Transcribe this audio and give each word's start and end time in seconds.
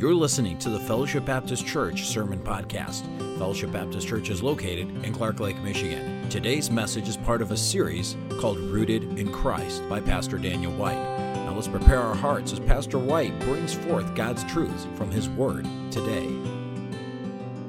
You're 0.00 0.14
listening 0.14 0.56
to 0.60 0.70
the 0.70 0.80
Fellowship 0.80 1.26
Baptist 1.26 1.66
Church 1.66 2.06
Sermon 2.06 2.38
Podcast. 2.38 3.04
Fellowship 3.36 3.70
Baptist 3.70 4.08
Church 4.08 4.30
is 4.30 4.42
located 4.42 4.88
in 5.04 5.12
Clark 5.12 5.40
Lake, 5.40 5.58
Michigan. 5.58 6.26
Today's 6.30 6.70
message 6.70 7.06
is 7.06 7.18
part 7.18 7.42
of 7.42 7.50
a 7.50 7.56
series 7.58 8.16
called 8.40 8.56
Rooted 8.58 9.18
in 9.18 9.30
Christ 9.30 9.86
by 9.90 10.00
Pastor 10.00 10.38
Daniel 10.38 10.72
White. 10.72 10.94
Now 10.94 11.52
let's 11.54 11.68
prepare 11.68 12.00
our 12.00 12.14
hearts 12.14 12.50
as 12.50 12.60
Pastor 12.60 12.98
White 12.98 13.38
brings 13.40 13.74
forth 13.74 14.14
God's 14.14 14.42
truths 14.44 14.86
from 14.94 15.10
his 15.10 15.28
word 15.28 15.68
today. 15.90 16.34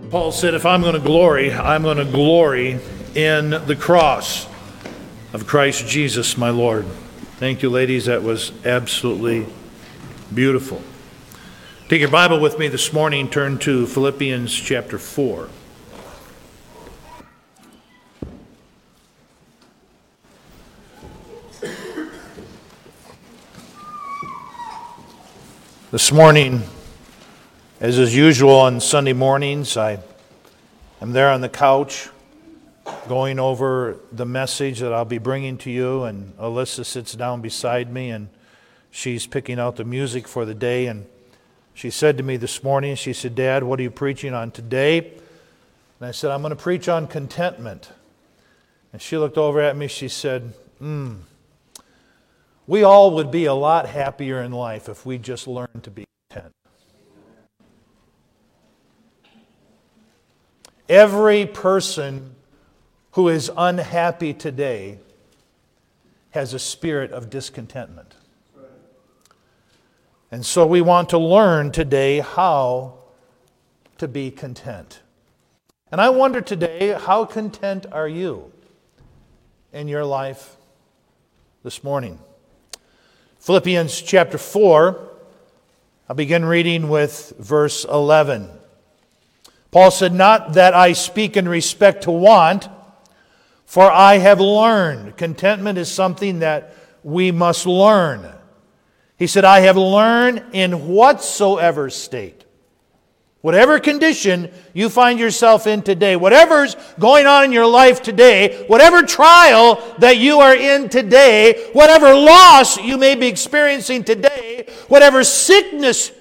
Paul 0.10 0.32
said, 0.32 0.54
If 0.54 0.66
I'm 0.66 0.80
going 0.80 0.94
to 0.94 1.02
glory, 1.02 1.52
I'm 1.52 1.84
going 1.84 1.98
to 1.98 2.06
glory 2.06 2.80
in 3.14 3.50
the 3.50 3.76
cross 3.78 4.48
of 5.34 5.48
Christ 5.48 5.86
Jesus, 5.86 6.38
my 6.38 6.50
Lord. 6.50 6.86
Thank 7.40 7.62
you, 7.62 7.70
ladies. 7.70 8.06
That 8.06 8.24
was 8.24 8.54
absolutely 8.66 9.48
beautiful. 10.34 10.82
Take 11.92 12.00
your 12.00 12.10
Bible 12.10 12.40
with 12.40 12.58
me 12.58 12.70
this 12.70 12.94
morning, 12.94 13.30
turn 13.30 13.58
to 13.58 13.86
Philippians 13.86 14.56
chapter 14.56 14.98
4. 14.98 15.50
This 25.92 26.14
morning, 26.14 26.62
as 27.82 27.98
is 27.98 28.16
usual 28.16 28.56
on 28.56 28.80
Sunday 28.80 29.12
mornings, 29.12 29.76
I 29.76 30.00
am 31.02 31.12
there 31.12 31.30
on 31.30 31.42
the 31.42 31.50
couch 31.50 32.08
going 33.10 33.38
over 33.38 33.98
the 34.14 34.26
message 34.26 34.80
that 34.80 34.94
I'll 34.94 35.04
be 35.04 35.18
bringing 35.18 35.58
to 35.58 35.70
you, 35.70 36.04
and 36.04 36.38
Alyssa 36.38 36.86
sits 36.86 37.16
down 37.16 37.42
beside 37.42 37.92
me 37.92 38.12
and 38.12 38.30
she's 38.92 39.28
picking 39.28 39.60
out 39.60 39.76
the 39.76 39.84
music 39.84 40.26
for 40.26 40.46
the 40.46 40.56
day. 40.56 40.88
And 40.88 41.06
she 41.74 41.90
said 41.90 42.18
to 42.18 42.24
me 42.24 42.38
this 42.38 42.64
morning, 42.64 42.96
she 42.96 43.14
said, 43.14 43.36
Dad, 43.36 43.64
what 43.64 43.80
are 43.80 43.84
you 43.84 43.92
preaching 43.92 44.34
on 44.34 44.52
today? 44.52 45.00
And 46.00 46.08
I 46.08 46.12
said, 46.12 46.32
I'm 46.32 46.42
going 46.42 46.50
to 46.52 46.56
preach 46.56 46.90
on 46.90 47.08
contentment. 47.08 47.92
And 48.92 49.02
she 49.02 49.18
looked 49.18 49.38
over 49.38 49.62
at 49.62 49.78
me, 49.78 49.88
she 49.88 50.08
said, 50.08 50.54
Hmm, 50.80 51.16
we 52.68 52.84
all 52.84 53.12
would 53.16 53.32
be 53.32 53.46
a 53.46 53.54
lot 53.54 53.88
happier 53.88 54.42
in 54.42 54.52
life 54.52 54.90
if 54.90 55.06
we 55.06 55.18
just 55.18 55.48
learned 55.48 55.84
to 55.84 55.92
be 55.92 56.06
content. 56.30 56.54
Every 60.90 61.46
person 61.46 62.36
who 63.12 63.30
is 63.30 63.52
unhappy 63.58 64.34
today 64.34 65.00
has 66.32 66.54
a 66.54 66.60
spirit 66.60 67.12
of 67.12 67.30
discontentment. 67.30 68.16
And 70.32 70.46
so 70.46 70.66
we 70.66 70.80
want 70.80 71.10
to 71.10 71.18
learn 71.18 71.74
today 71.74 72.22
how 72.22 72.94
to 73.98 74.08
be 74.08 74.32
content. 74.32 75.02
And 75.92 76.00
I 76.00 76.10
wonder 76.10 76.40
today, 76.40 76.94
how 76.98 77.26
content 77.26 77.86
are 77.92 78.08
you 78.08 78.50
in 79.74 79.90
your 79.90 80.06
life 80.06 80.56
this 81.64 81.84
morning? 81.84 82.18
Philippians 83.40 84.02
chapter 84.02 84.38
4, 84.38 85.10
I'll 86.08 86.16
begin 86.16 86.46
reading 86.46 86.88
with 86.88 87.34
verse 87.38 87.84
11. 87.84 88.50
Paul 89.70 89.92
said, 89.92 90.14
Not 90.14 90.54
that 90.54 90.74
I 90.74 90.94
speak 90.94 91.36
in 91.36 91.50
respect 91.50 92.04
to 92.04 92.12
want, 92.12 92.70
for 93.66 93.92
I 93.92 94.20
have 94.20 94.40
learned. 94.40 95.18
Contentment 95.18 95.78
is 95.78 95.92
something 95.92 96.40
that 96.40 96.74
we 97.04 97.32
must 97.32 97.66
learn. 97.66 98.32
He 99.22 99.28
said, 99.28 99.46
I 99.46 99.60
have 99.60 99.78
learned 99.78 100.46
in 100.52 100.88
whatsoever 100.88 101.92
state, 101.92 102.44
whatever 103.42 103.80
condition 103.80 104.50
you 104.74 104.90
find 104.90 105.20
yourself 105.20 105.68
in 105.68 105.84
today, 105.84 106.16
whatever's 106.16 106.76
going 106.98 107.28
on 107.28 107.44
in 107.44 107.52
your 107.52 107.68
life 107.68 108.02
today, 108.02 108.66
whatever 108.66 109.04
trial 109.04 109.76
that 110.00 110.18
you 110.18 110.40
are 110.40 110.56
in 110.56 110.90
today, 110.90 111.70
whatever 111.74 112.16
loss 112.16 112.82
you 112.82 112.98
may 112.98 113.14
be 113.14 113.28
experiencing 113.28 114.04
today, 114.04 114.68
whatever 114.88 115.24
sickness 115.24 116.12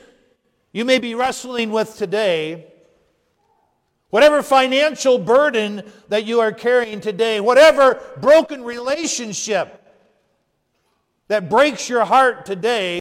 you 0.70 0.84
may 0.84 0.98
be 0.98 1.14
wrestling 1.14 1.70
with 1.70 1.96
today, 1.96 2.66
whatever 4.10 4.42
financial 4.42 5.16
burden 5.16 5.90
that 6.10 6.26
you 6.26 6.40
are 6.40 6.52
carrying 6.52 7.00
today, 7.00 7.40
whatever 7.40 7.98
broken 8.20 8.62
relationship 8.62 9.79
that 11.30 11.48
breaks 11.48 11.88
your 11.88 12.04
heart 12.04 12.44
today, 12.44 12.98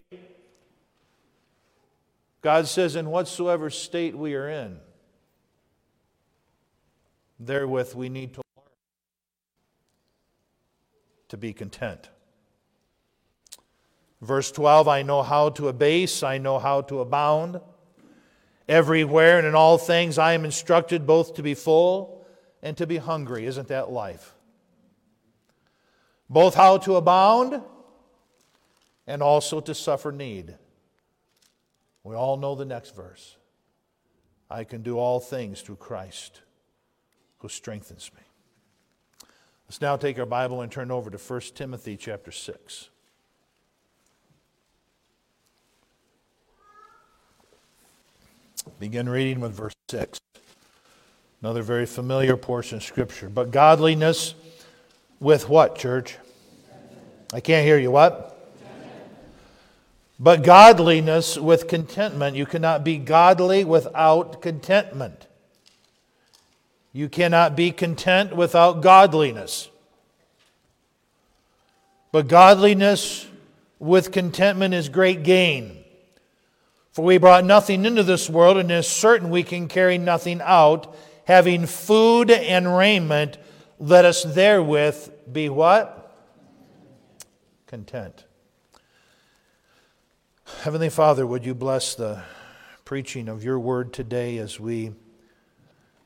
God 2.43 2.67
says, 2.67 2.95
in 2.95 3.09
whatsoever 3.09 3.71
state 3.71 4.15
we 4.15 4.35
are 4.35 4.47
in, 4.47 4.77
therewith 7.39 7.95
we 7.95 8.07
need 8.07 8.35
to 8.35 8.41
learn 8.55 8.65
to 11.29 11.37
be 11.37 11.53
content. 11.53 12.11
Verse 14.21 14.51
12 14.51 14.87
I 14.87 15.01
know 15.01 15.23
how 15.23 15.49
to 15.49 15.67
abase, 15.67 16.21
I 16.21 16.37
know 16.37 16.59
how 16.59 16.81
to 16.81 16.99
abound. 16.99 17.59
Everywhere 18.67 19.39
and 19.39 19.47
in 19.47 19.55
all 19.55 19.79
things 19.79 20.19
I 20.19 20.33
am 20.33 20.45
instructed 20.45 21.07
both 21.07 21.33
to 21.33 21.41
be 21.41 21.55
full 21.55 22.27
and 22.61 22.77
to 22.77 22.85
be 22.85 22.97
hungry. 22.97 23.47
Isn't 23.47 23.69
that 23.69 23.89
life? 23.89 24.35
Both 26.29 26.53
how 26.53 26.77
to 26.77 26.95
abound 26.95 27.63
and 29.09 29.23
also 29.23 29.59
to 29.59 29.73
suffer 29.73 30.11
need. 30.11 30.53
We 32.03 32.15
all 32.15 32.37
know 32.37 32.53
the 32.53 32.63
next 32.63 32.95
verse. 32.95 33.35
I 34.51 34.63
can 34.63 34.83
do 34.83 34.99
all 34.99 35.19
things 35.19 35.61
through 35.61 35.77
Christ 35.77 36.41
who 37.39 37.49
strengthens 37.49 38.11
me. 38.15 38.21
Let's 39.67 39.81
now 39.81 39.97
take 39.97 40.19
our 40.19 40.27
Bible 40.27 40.61
and 40.61 40.71
turn 40.71 40.91
over 40.91 41.09
to 41.09 41.17
1 41.17 41.41
Timothy 41.55 41.97
chapter 41.97 42.31
6. 42.31 42.89
Begin 48.79 49.09
reading 49.09 49.39
with 49.39 49.53
verse 49.53 49.75
6. 49.89 50.19
Another 51.41 51.63
very 51.63 51.87
familiar 51.87 52.37
portion 52.37 52.77
of 52.77 52.83
Scripture. 52.83 53.27
But 53.27 53.49
godliness 53.49 54.35
with 55.19 55.49
what, 55.49 55.75
church? 55.77 56.17
I 57.33 57.39
can't 57.39 57.65
hear 57.65 57.79
you. 57.79 57.89
What? 57.89 58.28
But 60.19 60.43
godliness 60.43 61.37
with 61.37 61.67
contentment. 61.69 62.35
You 62.35 62.45
cannot 62.45 62.83
be 62.83 62.97
godly 62.97 63.63
without 63.63 64.41
contentment. 64.41 65.27
You 66.91 67.07
cannot 67.07 67.55
be 67.55 67.71
content 67.71 68.35
without 68.35 68.81
godliness. 68.81 69.69
But 72.11 72.27
godliness 72.27 73.27
with 73.77 74.11
contentment 74.11 74.73
is 74.73 74.89
great 74.89 75.23
gain. 75.23 75.77
For 76.91 77.05
we 77.05 77.17
brought 77.17 77.45
nothing 77.45 77.85
into 77.85 78.03
this 78.03 78.29
world, 78.29 78.57
and 78.57 78.69
it 78.69 78.75
is 78.75 78.87
certain 78.87 79.29
we 79.29 79.43
can 79.43 79.69
carry 79.69 79.97
nothing 79.97 80.41
out. 80.43 80.93
Having 81.25 81.67
food 81.67 82.31
and 82.31 82.75
raiment, 82.75 83.37
let 83.77 84.03
us 84.03 84.23
therewith 84.23 85.09
be 85.31 85.47
what? 85.47 86.11
Content. 87.67 88.25
Heavenly 90.57 90.89
Father, 90.89 91.25
would 91.25 91.45
you 91.45 91.55
bless 91.55 91.95
the 91.95 92.21
preaching 92.83 93.29
of 93.29 93.45
your 93.45 93.57
word 93.57 93.93
today 93.93 94.37
as 94.39 94.59
we 94.59 94.91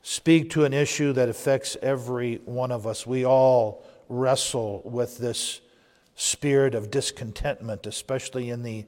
speak 0.00 0.50
to 0.50 0.64
an 0.64 0.72
issue 0.72 1.12
that 1.12 1.28
affects 1.28 1.76
every 1.82 2.36
one 2.44 2.70
of 2.70 2.86
us? 2.86 3.04
We 3.04 3.26
all 3.26 3.84
wrestle 4.08 4.80
with 4.84 5.18
this 5.18 5.60
spirit 6.14 6.76
of 6.76 6.92
discontentment, 6.92 7.84
especially 7.84 8.48
in 8.48 8.62
the 8.62 8.86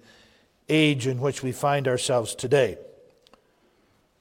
age 0.69 1.09
in 1.09 1.21
which 1.21 1.43
we 1.43 1.51
find 1.51 1.89
ourselves 1.89 2.37
today. 2.37 2.79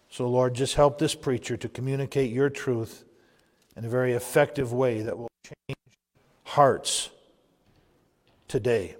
So, 0.09 0.27
Lord, 0.27 0.55
just 0.55 0.73
help 0.73 0.97
this 0.97 1.13
preacher 1.13 1.57
to 1.57 1.69
communicate 1.69 2.31
your 2.31 2.49
truth 2.49 3.05
in 3.75 3.85
a 3.85 3.89
very 3.89 4.13
effective 4.13 4.73
way 4.73 5.03
that 5.03 5.15
will 5.15 5.29
change 5.43 5.77
hearts 6.43 7.11
today. 8.47 8.95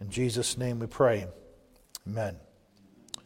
In 0.00 0.10
Jesus' 0.10 0.56
name 0.56 0.78
we 0.78 0.86
pray. 0.86 1.26
Amen. 2.06 2.36
I 3.16 3.20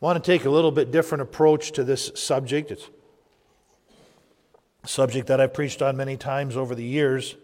want 0.00 0.22
to 0.22 0.32
take 0.32 0.44
a 0.44 0.50
little 0.50 0.72
bit 0.72 0.90
different 0.90 1.22
approach 1.22 1.72
to 1.72 1.84
this 1.84 2.10
subject. 2.14 2.70
It's 2.70 2.88
a 4.82 4.88
subject 4.88 5.28
that 5.28 5.40
I've 5.40 5.54
preached 5.54 5.82
on 5.82 5.96
many 5.96 6.16
times 6.16 6.56
over 6.56 6.74
the 6.74 6.84
years. 6.84 7.36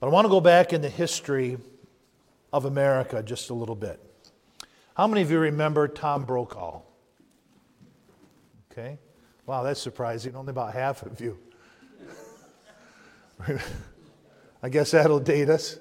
But 0.00 0.06
I 0.08 0.10
want 0.10 0.24
to 0.24 0.30
go 0.30 0.40
back 0.40 0.72
in 0.72 0.80
the 0.80 0.88
history 0.88 1.58
of 2.52 2.64
America 2.64 3.22
just 3.22 3.50
a 3.50 3.54
little 3.54 3.76
bit. 3.76 4.00
How 4.94 5.06
many 5.06 5.22
of 5.22 5.30
you 5.30 5.38
remember 5.38 5.86
Tom 5.86 6.24
Brokaw? 6.24 6.80
Okay. 8.72 8.98
Wow, 9.46 9.62
that's 9.62 9.80
surprising. 9.80 10.34
Only 10.34 10.50
about 10.50 10.72
half 10.72 11.02
of 11.02 11.20
you. 11.20 11.38
I 14.62 14.68
guess 14.68 14.90
that'll 14.90 15.20
date 15.20 15.48
us. 15.48 15.78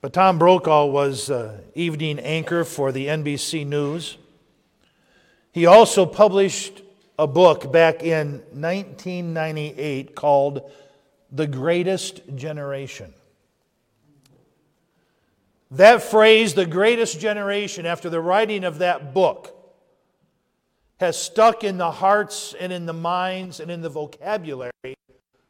But 0.00 0.14
Tom 0.14 0.38
Brokaw 0.38 0.86
was 0.86 1.30
uh, 1.30 1.60
evening 1.74 2.18
anchor 2.20 2.64
for 2.64 2.90
the 2.90 3.08
NBC 3.08 3.66
News. 3.66 4.16
He 5.52 5.66
also 5.66 6.06
published 6.06 6.82
a 7.18 7.26
book 7.26 7.70
back 7.70 8.02
in 8.02 8.42
1998 8.52 10.14
called 10.14 10.70
The 11.30 11.46
Greatest 11.46 12.22
Generation. 12.34 13.12
That 15.72 16.02
phrase, 16.02 16.54
the 16.54 16.66
greatest 16.66 17.20
generation, 17.20 17.84
after 17.84 18.08
the 18.08 18.22
writing 18.22 18.64
of 18.64 18.78
that 18.78 19.12
book, 19.12 19.54
has 20.98 21.20
stuck 21.20 21.62
in 21.62 21.76
the 21.76 21.90
hearts 21.90 22.54
and 22.58 22.72
in 22.72 22.86
the 22.86 22.94
minds 22.94 23.60
and 23.60 23.70
in 23.70 23.82
the 23.82 23.90
vocabulary 23.90 24.96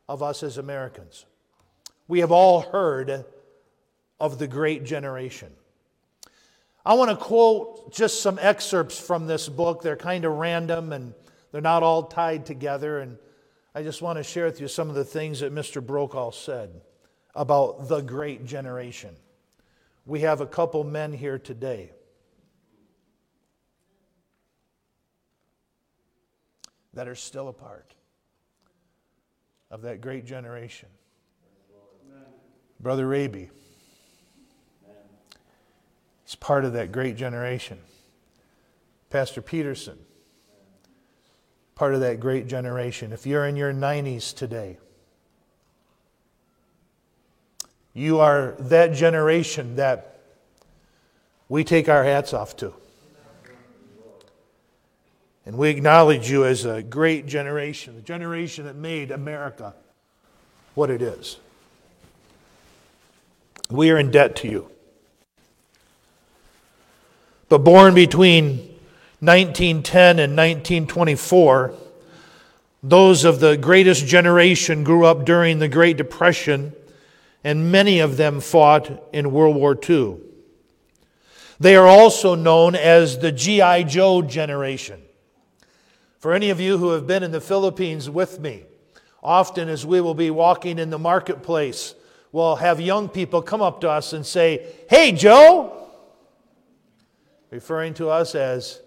of 0.09 0.25
us 0.25 0.43
as 0.43 0.59
Americans. 0.59 1.25
We 2.09 2.19
have 2.19 2.33
all 2.33 2.63
heard 2.63 3.25
of 4.21 4.39
the 4.39 4.47
great 4.47 4.85
generation. 4.85 5.51
I 6.85 6.95
want 6.95 7.11
to 7.11 7.17
quote 7.17 7.93
just 7.93 8.23
some 8.23 8.39
excerpts 8.41 8.99
from 8.99 9.27
this 9.27 9.49
book. 9.49 9.83
They're 9.83 9.97
kind 9.97 10.25
of 10.25 10.33
random 10.33 10.93
and 10.93 11.15
they're 11.53 11.61
not 11.61 11.83
all 11.83 12.05
tied 12.05 12.47
together. 12.47 13.01
And 13.01 13.19
I 13.75 13.83
just 13.83 14.03
want 14.03 14.19
to 14.19 14.23
share 14.23 14.45
with 14.45 14.61
you 14.61 14.69
some 14.69 14.89
of 14.89 14.95
the 14.95 15.05
things 15.05 15.41
that 15.41 15.55
Mr. 15.55 15.85
Brokaw 15.85 16.31
said 16.31 16.71
about 17.35 17.89
the 17.89 18.01
great 18.01 18.45
generation. 18.45 19.15
We 20.07 20.21
have 20.21 20.41
a 20.41 20.47
couple 20.47 20.85
men 20.85 21.13
here 21.13 21.39
today. 21.39 21.93
That 26.95 27.07
are 27.07 27.15
still 27.15 27.49
a 27.49 27.53
part 27.53 27.95
of 29.71 29.83
that 29.83 30.01
great 30.01 30.27
generation. 30.27 30.89
Brother 32.81 33.07
Raby. 33.07 33.51
He's 36.31 36.37
part 36.37 36.65
of 36.65 36.75
that 36.75 36.93
great 36.93 37.17
generation. 37.17 37.77
Pastor 39.11 39.43
Peterson, 39.43 39.99
part 41.75 41.93
of 41.93 42.03
that 42.03 42.21
great 42.21 42.47
generation. 42.47 43.13
If 43.13 43.27
you're 43.27 43.45
in 43.49 43.57
your 43.57 43.73
90s 43.73 44.33
today, 44.33 44.79
you 47.95 48.21
are 48.21 48.55
that 48.61 48.93
generation 48.93 49.75
that 49.75 50.21
we 51.49 51.65
take 51.65 51.89
our 51.89 52.05
hats 52.05 52.33
off 52.33 52.57
to. 52.59 52.75
And 55.45 55.59
we 55.59 55.69
acknowledge 55.71 56.31
you 56.31 56.45
as 56.45 56.65
a 56.65 56.81
great 56.81 57.27
generation, 57.27 57.97
the 57.97 58.03
generation 58.03 58.67
that 58.67 58.77
made 58.77 59.11
America 59.11 59.75
what 60.77 60.91
it 60.91 61.03
is. 61.03 61.41
We 63.69 63.91
are 63.91 63.99
in 63.99 64.13
debt 64.13 64.37
to 64.37 64.49
you. 64.49 64.71
But 67.51 67.65
born 67.65 67.97
between 67.97 68.59
1910 69.19 70.21
and 70.21 70.37
1924, 70.37 71.75
those 72.85 73.25
of 73.25 73.41
the 73.41 73.57
greatest 73.57 74.07
generation 74.07 74.85
grew 74.85 75.05
up 75.05 75.25
during 75.25 75.59
the 75.59 75.67
Great 75.67 75.97
Depression, 75.97 76.73
and 77.43 77.73
many 77.73 77.99
of 77.99 78.17
them 78.17 78.41
fought 78.41 79.03
in 79.13 79.33
World 79.33 79.57
War 79.57 79.77
II. 79.77 80.19
They 81.59 81.75
are 81.75 81.89
also 81.89 82.37
known 82.37 82.77
as 82.77 83.19
the 83.19 83.33
G.I. 83.33 83.83
Joe 83.83 84.23
generation. 84.23 85.03
For 86.21 86.33
any 86.33 86.51
of 86.51 86.61
you 86.61 86.79
who 86.79 86.91
have 86.91 87.09
been 87.09 87.25
in 87.25 87.33
the 87.33 87.41
Philippines 87.41 88.09
with 88.09 88.39
me, 88.39 88.63
often 89.25 89.69
as 89.69 89.85
we 89.85 90.01
will 90.01 90.15
be 90.15 90.31
walking 90.31 90.79
in 90.79 90.91
the 90.91 91.01
marketplace, 91.01 91.97
we'll 92.31 92.57
have 92.57 92.81
young 92.81 93.09
people 93.09 93.43
come 93.43 93.61
up 93.61 93.81
to 93.81 93.91
us 93.91 94.13
and 94.13 94.25
say, 94.25 94.73
Hey, 94.89 95.11
Joe! 95.11 95.80
Referring 97.51 97.95
to 97.95 98.09
us 98.09 98.35
as 98.35 98.81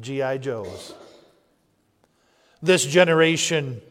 G.I. 0.00 0.38
Joes. 0.38 0.94
This 2.62 2.84
generation 2.84 3.82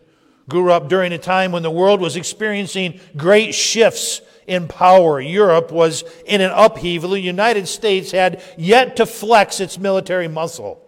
grew 0.49 0.71
up 0.71 0.89
during 0.89 1.11
a 1.13 1.17
time 1.17 1.51
when 1.51 1.63
the 1.63 1.71
world 1.71 2.01
was 2.01 2.15
experiencing 2.15 2.99
great 3.15 3.53
shifts 3.53 4.21
in 4.47 4.67
power. 4.67 5.19
Europe 5.19 5.71
was 5.71 6.03
in 6.25 6.41
an 6.41 6.51
upheaval. 6.53 7.11
The 7.11 7.19
United 7.19 7.67
States 7.67 8.11
had 8.11 8.41
yet 8.57 8.95
to 8.95 9.05
flex 9.05 9.59
its 9.59 9.77
military 9.77 10.27
muscle. 10.27 10.81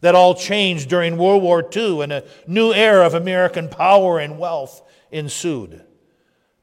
That 0.00 0.14
all 0.14 0.34
changed 0.34 0.88
during 0.88 1.16
World 1.16 1.42
War 1.42 1.66
II, 1.74 2.02
and 2.02 2.12
a 2.12 2.24
new 2.46 2.72
era 2.72 3.06
of 3.06 3.14
American 3.14 3.68
power 3.68 4.18
and 4.18 4.38
wealth 4.38 4.82
ensued. 5.10 5.82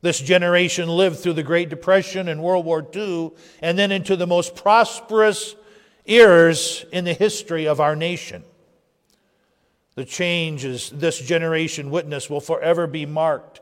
This 0.01 0.19
generation 0.19 0.89
lived 0.89 1.19
through 1.19 1.33
the 1.33 1.43
Great 1.43 1.69
Depression 1.69 2.27
and 2.27 2.41
World 2.41 2.65
War 2.65 2.87
II, 2.95 3.31
and 3.61 3.77
then 3.77 3.91
into 3.91 4.15
the 4.15 4.27
most 4.27 4.55
prosperous 4.55 5.55
eras 6.05 6.85
in 6.91 7.05
the 7.05 7.13
history 7.13 7.67
of 7.67 7.79
our 7.79 7.95
nation. 7.95 8.43
The 9.95 10.05
changes 10.05 10.89
this 10.89 11.19
generation 11.19 11.91
witnessed 11.91 12.29
will 12.29 12.39
forever 12.39 12.87
be 12.87 13.05
marked 13.05 13.61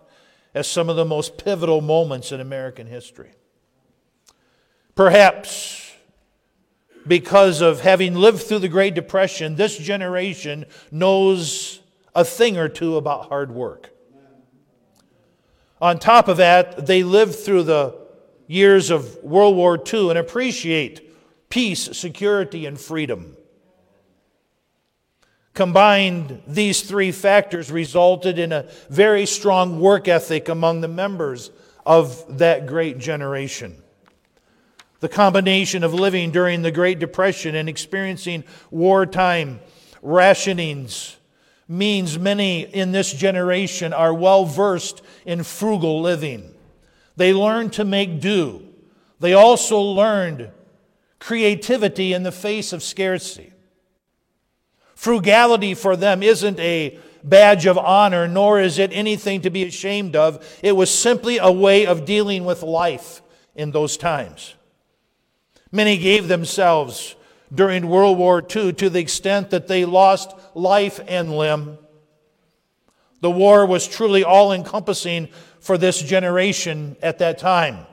as 0.54 0.68
some 0.68 0.90
of 0.90 0.96
the 0.96 1.06
most 1.06 1.38
pivotal 1.44 1.82
moments 1.82 2.32
in 2.32 2.40
American 2.40 2.88
history. 2.88 3.32
Perhaps 4.96 5.92
because 7.08 7.62
of 7.62 7.82
having 7.82 8.16
lived 8.16 8.42
through 8.42 8.60
the 8.60 8.68
Great 8.68 8.94
Depression, 8.94 9.56
this 9.56 9.78
generation 9.78 10.66
knows 10.92 11.80
a 12.14 12.26
thing 12.26 12.58
or 12.58 12.70
two 12.70 12.98
about 12.98 13.30
hard 13.30 13.52
work. 13.52 13.92
On 15.82 15.98
top 15.98 16.28
of 16.28 16.38
that, 16.38 16.86
they 16.86 17.04
lived 17.04 17.36
through 17.36 17.64
the 17.64 17.98
years 18.48 18.90
of 18.90 19.16
World 19.24 19.56
War 19.56 19.82
II 19.82 20.10
and 20.10 20.20
appreciate 20.20 21.09
peace, 21.50 21.98
security, 21.98 22.66
and 22.66 22.80
freedom. 22.80 23.36
Combined, 25.54 26.42
these 26.48 26.82
three 26.84 27.12
factors 27.12 27.72
resulted 27.72 28.40
in 28.40 28.52
a 28.52 28.70
very 28.90 29.26
strong 29.26 29.80
work 29.80 30.08
ethic 30.08 30.48
among 30.48 30.82
the 30.82 30.88
members 30.88 31.52
of 31.86 32.38
that 32.38 32.68
great 32.68 32.98
generation. 32.98 33.76
The 35.00 35.10
combination 35.10 35.84
of 35.84 35.94
living 35.94 36.32
during 36.32 36.62
the 36.62 36.72
Great 36.72 37.00
Depression 37.00 37.56
and 37.56 37.68
experiencing 37.68 38.44
wartime 38.70 39.60
rationings 40.04 41.16
means 41.68 42.18
many 42.18 42.62
in 42.62 42.92
this 42.92 43.12
generation 43.14 43.94
are 43.94 44.14
well 44.14 44.46
versed 44.46 45.02
in 45.26 45.44
frugal 45.44 46.02
living. 46.02 46.54
They 47.16 47.34
learned 47.34 47.74
to 47.74 47.86
make 47.86 48.22
do. 48.22 48.66
They 49.20 49.34
also 49.34 49.80
learned 49.80 50.52
creativity 51.20 52.14
in 52.14 52.24
the 52.24 52.32
face 52.32 52.74
of 52.74 52.82
scarcity. 52.82 53.54
Frugality 54.96 55.74
for 55.74 55.96
them 55.96 56.24
isn't 56.24 56.60
a 56.60 57.00
badge 57.24 57.66
of 57.66 57.78
honor, 57.78 58.28
nor 58.28 58.60
is 58.60 58.80
it 58.80 58.92
anything 58.94 59.42
to 59.42 59.50
be 59.50 59.64
ashamed 59.64 60.16
of. 60.16 60.46
It 60.62 60.76
was 60.76 60.94
simply 60.94 61.38
a 61.38 61.52
way 61.52 61.86
of 61.86 62.06
dealing 62.06 62.46
with 62.46 62.64
life 62.64 63.22
in 63.56 63.72
those 63.72 63.98
times. 63.98 64.56
Many 65.72 65.98
gave 65.98 66.28
themselves 66.28 67.16
during 67.54 67.88
World 67.88 68.18
War 68.18 68.44
II 68.44 68.74
to 68.74 68.90
the 68.90 69.00
extent 69.00 69.50
that 69.50 69.68
they 69.68 69.86
lost 69.86 70.34
life 70.54 71.00
and 71.08 71.36
limb. 71.36 71.78
The 73.22 73.32
war 73.32 73.66
was 73.66 73.88
truly 73.88 74.24
all 74.24 74.52
encompassing 74.52 75.30
for 75.60 75.78
this 75.78 76.02
generation 76.02 76.96
at 77.02 77.20
that 77.20 77.38
time. 77.38 77.86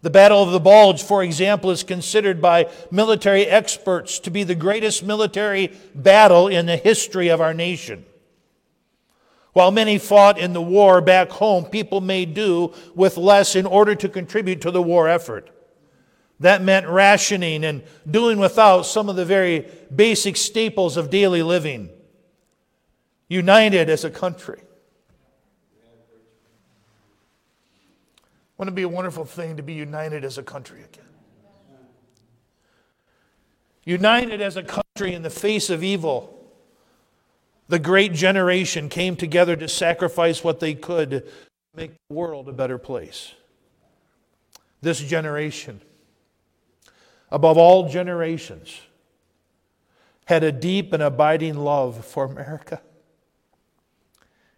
The 0.00 0.10
Battle 0.10 0.42
of 0.42 0.52
the 0.52 0.60
Bulge, 0.60 1.02
for 1.02 1.24
example, 1.24 1.70
is 1.70 1.82
considered 1.82 2.40
by 2.40 2.70
military 2.90 3.46
experts 3.46 4.20
to 4.20 4.30
be 4.30 4.44
the 4.44 4.54
greatest 4.54 5.02
military 5.02 5.72
battle 5.94 6.46
in 6.46 6.66
the 6.66 6.76
history 6.76 7.28
of 7.28 7.40
our 7.40 7.52
nation. 7.52 8.04
While 9.54 9.72
many 9.72 9.98
fought 9.98 10.38
in 10.38 10.52
the 10.52 10.62
war 10.62 11.00
back 11.00 11.30
home, 11.30 11.64
people 11.64 12.00
made 12.00 12.34
do 12.34 12.72
with 12.94 13.16
less 13.16 13.56
in 13.56 13.66
order 13.66 13.96
to 13.96 14.08
contribute 14.08 14.60
to 14.60 14.70
the 14.70 14.82
war 14.82 15.08
effort. 15.08 15.50
That 16.38 16.62
meant 16.62 16.86
rationing 16.86 17.64
and 17.64 17.82
doing 18.08 18.38
without 18.38 18.82
some 18.82 19.08
of 19.08 19.16
the 19.16 19.24
very 19.24 19.66
basic 19.94 20.36
staples 20.36 20.96
of 20.96 21.10
daily 21.10 21.42
living. 21.42 21.90
United 23.28 23.90
as 23.90 24.04
a 24.04 24.10
country. 24.10 24.60
Wouldn't 28.58 28.74
it 28.74 28.76
be 28.76 28.82
a 28.82 28.88
wonderful 28.88 29.24
thing 29.24 29.56
to 29.56 29.62
be 29.62 29.72
united 29.72 30.24
as 30.24 30.36
a 30.36 30.42
country 30.42 30.82
again? 30.82 31.04
United 33.84 34.42
as 34.42 34.56
a 34.56 34.62
country 34.62 35.14
in 35.14 35.22
the 35.22 35.30
face 35.30 35.70
of 35.70 35.82
evil. 35.82 36.34
The 37.68 37.78
great 37.78 38.12
generation 38.12 38.88
came 38.88 39.14
together 39.14 39.54
to 39.56 39.68
sacrifice 39.68 40.42
what 40.42 40.58
they 40.58 40.74
could 40.74 41.10
to 41.10 41.24
make 41.74 41.92
the 42.08 42.14
world 42.14 42.48
a 42.48 42.52
better 42.52 42.78
place. 42.78 43.32
This 44.82 45.00
generation, 45.00 45.80
above 47.30 47.56
all 47.56 47.88
generations, 47.88 48.80
had 50.24 50.42
a 50.42 50.52
deep 50.52 50.92
and 50.92 51.02
abiding 51.02 51.56
love 51.56 52.04
for 52.04 52.24
America. 52.24 52.80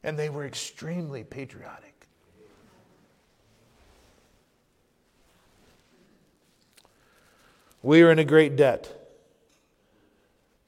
And 0.02 0.18
they 0.18 0.30
were 0.30 0.46
extremely 0.46 1.22
patriotic. 1.22 1.89
We 7.82 8.02
are 8.02 8.10
in 8.10 8.18
a 8.18 8.24
great 8.24 8.56
debt 8.56 8.96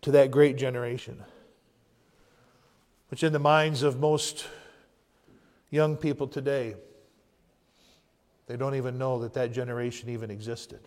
to 0.02 0.12
that 0.12 0.30
great 0.30 0.56
generation, 0.56 1.22
which, 3.08 3.22
in 3.22 3.32
the 3.32 3.38
minds 3.38 3.82
of 3.82 4.00
most 4.00 4.46
young 5.70 5.96
people 5.96 6.26
today, 6.26 6.74
they 8.46 8.56
don't 8.56 8.74
even 8.74 8.98
know 8.98 9.20
that 9.20 9.34
that 9.34 9.52
generation 9.52 10.08
even 10.08 10.30
existed. 10.30 10.80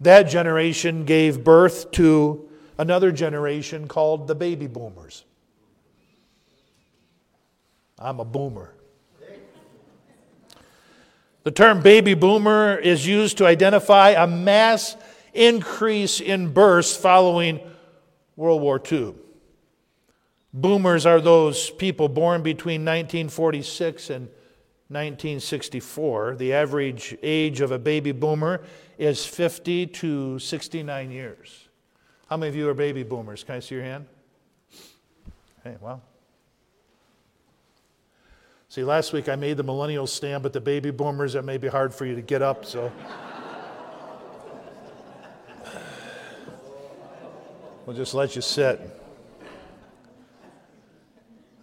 That 0.00 0.24
generation 0.24 1.04
gave 1.04 1.44
birth 1.44 1.90
to 1.92 2.48
another 2.78 3.12
generation 3.12 3.88
called 3.88 4.26
the 4.28 4.34
baby 4.34 4.66
boomers. 4.66 5.24
I'm 7.98 8.20
a 8.20 8.24
boomer. 8.24 8.72
The 11.42 11.50
term 11.50 11.80
baby 11.80 12.14
boomer 12.14 12.76
is 12.76 13.06
used 13.06 13.38
to 13.38 13.46
identify 13.46 14.10
a 14.10 14.26
mass 14.26 14.96
increase 15.32 16.20
in 16.20 16.52
births 16.52 16.94
following 16.94 17.60
World 18.36 18.60
War 18.60 18.80
II. 18.90 19.14
Boomers 20.52 21.06
are 21.06 21.20
those 21.20 21.70
people 21.70 22.08
born 22.08 22.42
between 22.42 22.82
1946 22.82 24.10
and 24.10 24.28
1964. 24.88 26.34
The 26.36 26.52
average 26.52 27.16
age 27.22 27.60
of 27.60 27.70
a 27.70 27.78
baby 27.78 28.12
boomer 28.12 28.60
is 28.98 29.24
50 29.24 29.86
to 29.86 30.38
69 30.38 31.10
years. 31.10 31.68
How 32.28 32.36
many 32.36 32.50
of 32.50 32.56
you 32.56 32.68
are 32.68 32.74
baby 32.74 33.02
boomers? 33.02 33.44
Can 33.44 33.54
I 33.54 33.60
see 33.60 33.76
your 33.76 33.84
hand? 33.84 34.06
Hey, 35.64 35.76
well. 35.80 36.02
See, 38.70 38.84
last 38.84 39.12
week 39.12 39.28
I 39.28 39.34
made 39.34 39.56
the 39.56 39.64
millennials 39.64 40.10
stand, 40.10 40.44
but 40.44 40.52
the 40.52 40.60
baby 40.60 40.92
boomers, 40.92 41.34
it 41.34 41.44
may 41.44 41.58
be 41.58 41.66
hard 41.66 41.92
for 41.92 42.06
you 42.06 42.14
to 42.14 42.22
get 42.22 42.40
up, 42.40 42.64
so. 42.64 42.92
we'll 47.84 47.96
just 47.96 48.14
let 48.14 48.36
you 48.36 48.42
sit. 48.42 48.80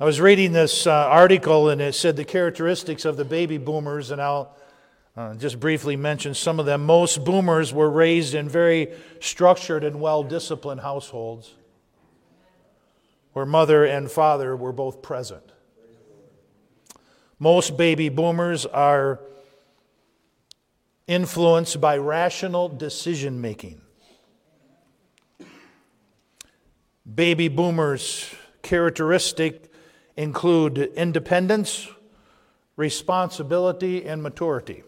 I 0.01 0.03
was 0.03 0.19
reading 0.19 0.51
this 0.51 0.85
uh, 0.85 0.91
article 0.91 1.69
and 1.69 1.79
it 1.79 1.95
said 1.95 2.17
the 2.17 2.25
characteristics 2.25 3.05
of 3.05 3.15
the 3.15 3.23
baby 3.23 3.57
boomers, 3.57 4.11
and 4.11 4.21
I'll 4.21 4.53
uh, 5.15 5.35
just 5.35 5.61
briefly 5.61 5.95
mention 5.95 6.33
some 6.33 6.59
of 6.59 6.65
them. 6.65 6.85
Most 6.85 7.23
boomers 7.23 7.71
were 7.73 7.89
raised 7.89 8.33
in 8.33 8.49
very 8.49 8.91
structured 9.21 9.85
and 9.85 10.01
well 10.01 10.23
disciplined 10.23 10.81
households 10.81 11.53
where 13.31 13.45
mother 13.45 13.85
and 13.85 14.11
father 14.11 14.57
were 14.57 14.73
both 14.73 15.01
present. 15.01 15.46
Most 17.39 17.77
baby 17.77 18.09
boomers 18.09 18.65
are 18.65 19.19
influenced 21.05 21.79
by 21.79 21.97
rational 21.97 22.67
decision 22.67 23.39
making. 23.39 23.81
Baby 27.13 27.47
boomers' 27.47 28.33
characteristic 28.63 29.71
include 30.17 30.77
independence, 30.77 31.87
responsibility, 32.75 34.03
and 34.05 34.21
maturity. 34.21 34.83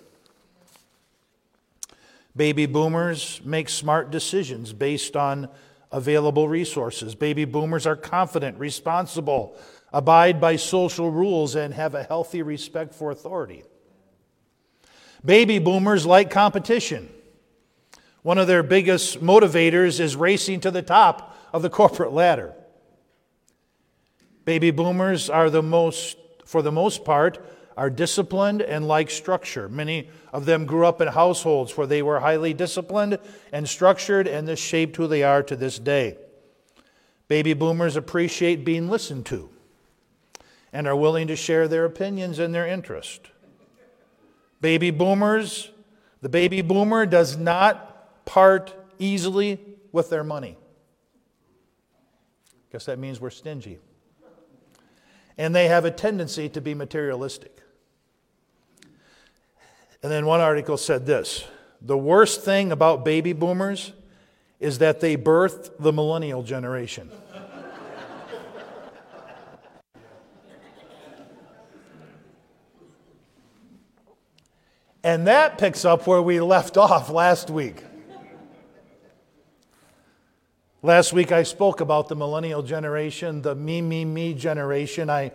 Baby 2.36 2.66
boomers 2.66 3.42
make 3.46 3.70
smart 3.70 4.12
decisions 4.12 4.74
based 4.74 5.16
on 5.16 5.50
available 5.92 6.48
resources. 6.48 7.16
Baby 7.16 7.46
boomers 7.46 7.86
are 7.86 7.96
confident, 7.96 8.60
responsible, 8.60 9.56
abide 9.92 10.40
by 10.40 10.56
social 10.56 11.10
rules, 11.12 11.56
and 11.56 11.74
have 11.74 11.96
a 11.96 12.04
healthy 12.04 12.42
respect 12.42 12.94
for 12.94 13.12
authority. 13.12 13.64
Baby 15.24 15.60
boomers 15.60 16.06
like 16.06 16.30
competition. 16.30 17.10
One 18.22 18.38
of 18.38 18.48
their 18.48 18.64
biggest 18.64 19.22
motivators 19.22 20.00
is 20.00 20.16
racing 20.16 20.62
to 20.62 20.72
the 20.72 20.82
top 20.82 21.36
of 21.54 21.62
the 21.62 21.70
corporate 21.70 22.14
ladder. 22.14 22.54
Baby 24.46 24.72
boomers 24.72 25.30
are 25.30 25.50
the 25.50 25.64
most, 25.64 26.18
for 26.46 26.62
the 26.62 26.72
most 26.72 27.04
part, 27.06 27.44
are 27.78 27.90
disciplined 27.90 28.62
and 28.62 28.88
like 28.88 29.10
structure. 29.10 29.70
Many 29.70 30.10
of 30.34 30.46
them 30.46 30.66
grew 30.66 30.86
up 30.86 31.02
in 31.02 31.08
households 31.08 31.78
where 31.78 31.88
they 31.88 32.02
were 32.02 32.20
highly 32.20 32.54
disciplined 32.54 33.20
and 33.54 33.68
structured, 33.68 34.28
and 34.28 34.48
this 34.48 34.60
shaped 34.60 34.98
who 34.98 35.08
they 35.08 35.24
are 35.24 35.42
to 35.44 35.56
this 35.56 35.80
day. 35.80 36.18
Baby 37.28 37.54
boomers 37.54 37.96
appreciate 37.96 38.66
being 38.66 38.90
listened 38.90 39.26
to 39.28 39.50
and 40.72 40.88
are 40.88 40.96
willing 40.96 41.28
to 41.28 41.36
share 41.36 41.68
their 41.68 41.86
opinions 41.86 42.40
and 42.40 42.54
their 42.54 42.68
interest. 42.68 43.22
Baby 44.62 44.92
boomers, 44.92 45.72
the 46.22 46.30
baby 46.30 46.62
boomer 46.62 47.06
does 47.06 47.38
not 47.38 48.26
part 48.26 48.74
easily 49.00 49.60
with 49.92 50.10
their 50.10 50.24
money. 50.24 50.58
Guess 52.72 52.86
that 52.86 53.00
means 53.00 53.20
we're 53.20 53.30
stingy 53.30 53.80
and 55.40 55.56
they 55.56 55.70
have 55.70 55.86
a 55.86 55.92
tendency 55.92 56.50
to 56.50 56.60
be 56.60 56.76
materialistic. 56.76 57.62
And 60.04 60.12
then 60.12 60.26
one 60.26 60.42
article 60.42 60.78
said 60.78 61.06
this 61.08 61.46
The 61.82 61.98
worst 61.98 62.42
thing 62.42 62.72
about 62.72 63.04
baby 63.04 63.34
boomers 63.34 63.94
is 64.60 64.80
that 64.80 65.00
they 65.00 65.16
birthed 65.16 65.72
the 65.80 65.94
millennial 65.94 66.44
generation. 66.44 67.10
And 75.10 75.26
that 75.26 75.58
picks 75.58 75.86
up 75.86 76.06
where 76.06 76.22
we 76.22 76.40
left 76.40 76.78
off 76.78 77.10
last 77.10 77.50
week. 77.50 77.84
Last 80.84 81.14
week 81.14 81.32
I 81.32 81.42
spoke 81.42 81.82
about 81.82 82.10
the 82.10 82.16
millennial 82.16 82.62
generation, 82.62 83.42
the 83.42 83.56
me, 83.56 83.82
me, 83.82 84.06
me 84.06 84.36
generation. 84.36 85.10
I 85.10 85.32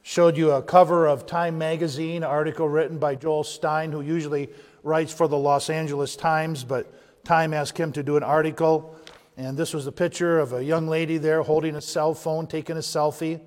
showed 0.00 0.38
you 0.38 0.52
a 0.52 0.62
cover 0.62 1.06
of 1.06 1.26
Time 1.26 1.58
magazine, 1.58 2.24
article 2.24 2.66
written 2.66 2.98
by 2.98 3.14
Joel 3.14 3.44
Stein, 3.44 3.92
who 3.92 4.00
usually 4.00 4.48
writes 4.82 5.12
for 5.12 5.28
the 5.28 5.36
Los 5.36 5.68
Angeles 5.68 6.16
Times, 6.16 6.64
but 6.64 6.90
Time 7.22 7.52
asked 7.52 7.76
him 7.76 7.92
to 7.92 8.02
do 8.02 8.16
an 8.16 8.22
article. 8.22 8.96
And 9.36 9.54
this 9.54 9.74
was 9.74 9.86
a 9.86 9.92
picture 9.92 10.38
of 10.38 10.54
a 10.54 10.64
young 10.64 10.88
lady 10.88 11.18
there 11.18 11.42
holding 11.42 11.76
a 11.76 11.82
cell 11.82 12.14
phone, 12.14 12.46
taking 12.46 12.78
a 12.78 12.80
selfie 12.80 13.38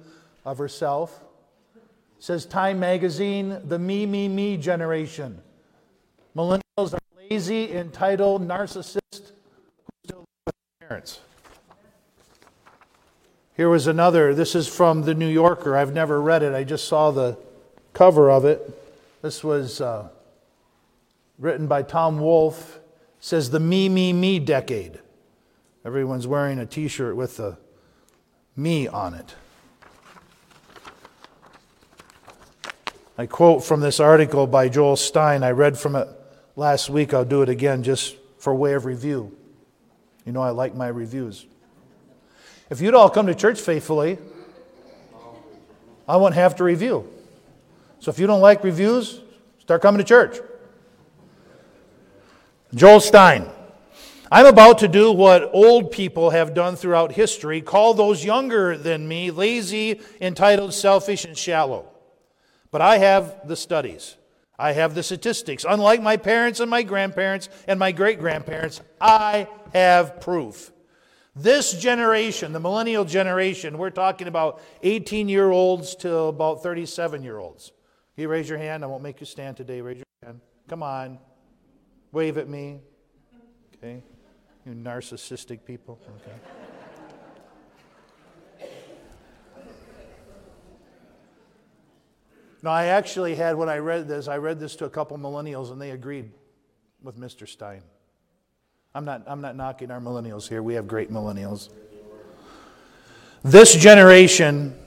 of 0.45 0.59
herself. 0.59 1.23
It 1.75 1.81
says 2.23 2.45
Time 2.45 2.79
magazine, 2.79 3.59
the 3.63 3.79
me, 3.79 4.05
me, 4.05 4.27
me 4.27 4.55
generation. 4.55 5.41
Millennials 6.35 6.93
are 6.93 6.99
lazy, 7.29 7.71
entitled, 7.71 8.47
their 8.47 8.67
parents. 10.81 11.19
Here 13.55 13.69
was 13.69 13.85
another. 13.85 14.33
This 14.33 14.55
is 14.55 14.67
from 14.67 15.03
The 15.03 15.13
New 15.13 15.27
Yorker. 15.27 15.77
I've 15.77 15.93
never 15.93 16.19
read 16.19 16.41
it, 16.41 16.53
I 16.53 16.63
just 16.63 16.87
saw 16.87 17.11
the 17.11 17.37
cover 17.93 18.31
of 18.31 18.45
it. 18.45 18.79
This 19.21 19.43
was 19.43 19.79
uh, 19.79 20.09
written 21.37 21.67
by 21.67 21.83
Tom 21.83 22.19
Wolfe. 22.19 22.77
It 22.77 22.81
says 23.19 23.51
the 23.51 23.59
me, 23.59 23.87
me, 23.87 24.11
me 24.11 24.39
decade. 24.39 24.99
Everyone's 25.85 26.25
wearing 26.25 26.57
a 26.57 26.65
t 26.65 26.87
shirt 26.87 27.15
with 27.15 27.37
the 27.37 27.57
me 28.55 28.87
on 28.87 29.13
it. 29.13 29.35
I 33.17 33.27
quote 33.27 33.63
from 33.63 33.81
this 33.81 33.99
article 33.99 34.47
by 34.47 34.69
Joel 34.69 34.95
Stein. 34.95 35.43
I 35.43 35.51
read 35.51 35.77
from 35.77 35.95
it 35.95 36.07
last 36.55 36.89
week. 36.89 37.13
I'll 37.13 37.25
do 37.25 37.41
it 37.41 37.49
again 37.49 37.83
just 37.83 38.15
for 38.37 38.53
way 38.53 38.73
of 38.73 38.85
review. 38.85 39.35
You 40.25 40.31
know, 40.31 40.41
I 40.41 40.51
like 40.51 40.75
my 40.75 40.87
reviews. 40.87 41.45
If 42.69 42.81
you'd 42.81 42.93
all 42.93 43.09
come 43.09 43.27
to 43.27 43.35
church 43.35 43.59
faithfully, 43.59 44.17
I 46.07 46.17
wouldn't 46.17 46.35
have 46.35 46.55
to 46.57 46.63
review. 46.63 47.09
So 47.99 48.09
if 48.09 48.19
you 48.19 48.27
don't 48.27 48.41
like 48.41 48.63
reviews, 48.63 49.21
start 49.59 49.81
coming 49.81 49.99
to 49.99 50.03
church. 50.03 50.39
Joel 52.73 52.99
Stein. 52.99 53.49
I'm 54.31 54.47
about 54.47 54.79
to 54.79 54.87
do 54.87 55.11
what 55.11 55.51
old 55.53 55.91
people 55.91 56.31
have 56.31 56.55
done 56.55 56.75
throughout 56.75 57.11
history 57.11 57.61
call 57.61 57.93
those 57.93 58.25
younger 58.25 58.75
than 58.75 59.07
me 59.07 59.29
lazy, 59.29 60.01
entitled, 60.19 60.73
selfish, 60.73 61.23
and 61.23 61.37
shallow. 61.37 61.87
But 62.71 62.81
I 62.81 62.97
have 62.97 63.47
the 63.47 63.55
studies. 63.55 64.15
I 64.63 64.71
have 64.71 64.95
the 64.95 65.03
statistics. 65.03 65.65
Unlike 65.67 66.01
my 66.01 66.15
parents 66.15 66.61
and 66.61 66.71
my 66.71 66.83
grandparents 66.83 67.49
and 67.67 67.77
my 67.77 67.91
great 67.91 68.17
grandparents, 68.17 68.79
I 69.01 69.49
have 69.73 70.21
proof. 70.21 70.71
This 71.35 71.73
generation, 71.73 72.53
the 72.53 72.61
millennial 72.61 73.03
generation, 73.03 73.77
we're 73.77 73.89
talking 73.89 74.29
about 74.29 74.61
18 74.81 75.27
year 75.27 75.51
olds 75.51 75.95
to 75.97 76.15
about 76.15 76.63
37 76.63 77.23
year 77.23 77.39
olds. 77.39 77.73
You 78.15 78.29
raise 78.29 78.47
your 78.47 78.57
hand. 78.57 78.85
I 78.85 78.87
won't 78.87 79.03
make 79.03 79.19
you 79.19 79.25
stand 79.25 79.57
today. 79.57 79.81
Raise 79.81 79.97
your 79.97 80.05
hand. 80.23 80.39
Come 80.69 80.81
on. 80.81 81.19
Wave 82.13 82.37
at 82.37 82.47
me. 82.47 82.79
Okay. 83.75 84.01
You 84.65 84.71
narcissistic 84.71 85.65
people. 85.65 85.99
Okay. 86.21 86.62
No, 92.63 92.69
I 92.69 92.85
actually 92.85 93.35
had, 93.35 93.57
when 93.57 93.67
I 93.67 93.77
read 93.79 94.07
this, 94.07 94.29
I 94.29 94.37
read 94.37 94.57
this 94.57 94.77
to 94.77 94.85
a 94.85 94.89
couple 94.89 95.17
millennials 95.17 95.71
and 95.71 95.79
they 95.81 95.91
agreed. 95.91 96.31
with 97.01 97.19
Mr. 97.19 97.45
Stein. 97.45 97.83
I'm 98.95 99.03
not, 99.03 99.23
I'm 99.27 99.41
not 99.41 99.57
knocking 99.57 99.91
our 99.91 99.99
millennials 99.99 100.47
here. 100.47 100.63
We 100.63 100.75
have 100.75 100.87
great 100.87 101.11
millennials. 101.11 101.69
This 103.43 103.75
generation 103.75 104.79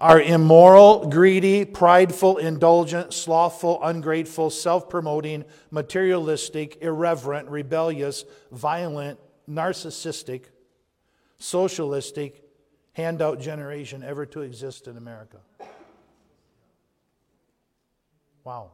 are 0.00 0.18
immoral, 0.18 1.10
greedy, 1.10 1.66
prideful, 1.66 2.38
indulgent, 2.38 3.12
slothful, 3.12 3.80
ungrateful, 3.82 4.48
self 4.48 4.88
promoting, 4.88 5.44
materialistic, 5.70 6.78
irreverent, 6.80 7.50
rebellious, 7.50 8.24
violent, 8.50 9.18
narcissistic, 9.46 10.44
socialistic, 11.38 12.42
handout 12.94 13.38
generation 13.38 14.02
ever 14.02 14.24
to 14.24 14.40
exist 14.40 14.88
in 14.88 14.96
America. 14.96 15.36
Wow. 18.44 18.70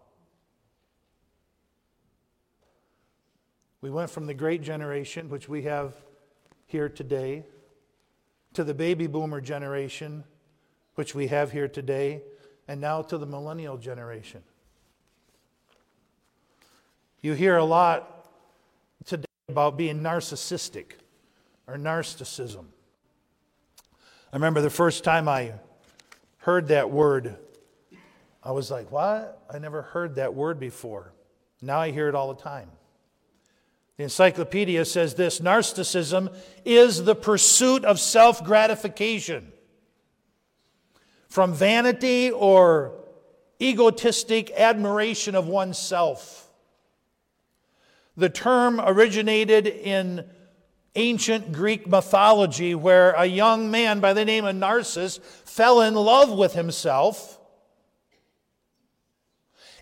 We 3.81 3.89
went 3.89 4.11
from 4.11 4.27
the 4.27 4.35
great 4.35 4.63
generation, 4.63 5.31
which 5.31 5.49
we 5.49 5.63
have 5.63 5.95
here 6.67 6.89
today, 6.89 7.45
to 8.53 8.65
the 8.65 8.75
baby 8.75 9.07
boomer 9.07 9.41
generation, 9.41 10.25
which 10.97 11.15
we 11.15 11.29
have 11.29 11.53
here 11.53 11.69
today, 11.69 12.23
and 12.69 12.81
now 12.81 13.01
to 13.03 13.17
the 13.17 13.27
millennial 13.27 13.79
generation. 13.79 14.43
You 17.23 17.35
hear 17.35 17.57
a 17.57 17.65
lot 17.65 18.29
today 19.05 19.25
about 19.49 19.77
being 19.77 20.01
narcissistic 20.01 20.93
or 21.67 21.77
narcissism. 21.77 22.67
I 24.33 24.37
remember 24.37 24.61
the 24.61 24.71
first 24.71 25.05
time 25.05 25.29
I 25.29 25.55
heard 26.39 26.69
that 26.69 26.91
word, 26.91 27.37
I 28.43 28.53
was 28.53 28.71
like, 28.71 28.91
what? 28.91 29.43
I 29.53 29.59
never 29.59 29.83
heard 29.83 30.15
that 30.15 30.35
word 30.35 30.59
before. 30.59 31.13
Now 31.61 31.81
I 31.81 31.91
hear 31.91 32.09
it 32.09 32.15
all 32.15 32.33
the 32.33 32.43
time. 32.43 32.71
The 33.97 34.05
encyclopedia 34.05 34.87
says 34.87 35.15
this 35.15 35.41
narcissism 35.41 36.35
is 36.65 37.05
the 37.05 37.15
pursuit 37.15 37.85
of 37.85 38.01
self 38.01 38.43
gratification 38.43 39.53
from 41.29 41.53
vanity 41.53 42.31
or 42.31 42.95
egotistic 43.61 44.51
admiration 44.53 45.35
of 45.35 45.47
oneself. 45.49 46.51
The 48.17 48.31
term 48.31 48.81
originated 48.81 49.67
in 49.67 50.25
ancient 50.95 51.53
Greek 51.53 51.87
mythology 51.87 52.75
where 52.75 53.13
a 53.13 53.27
young 53.27 53.71
man 53.71 54.01
by 54.01 54.13
the 54.13 54.25
name 54.25 54.45
of 54.45 54.57
Narcissus 54.57 55.21
fell 55.45 55.83
in 55.83 55.95
love 55.95 56.33
with 56.33 56.55
himself 56.55 57.40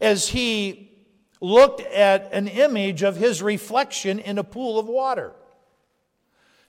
as 0.00 0.28
he 0.28 0.92
looked 1.40 1.80
at 1.80 2.32
an 2.32 2.48
image 2.48 3.02
of 3.02 3.16
his 3.16 3.42
reflection 3.42 4.18
in 4.18 4.38
a 4.38 4.44
pool 4.44 4.78
of 4.78 4.86
water. 4.86 5.32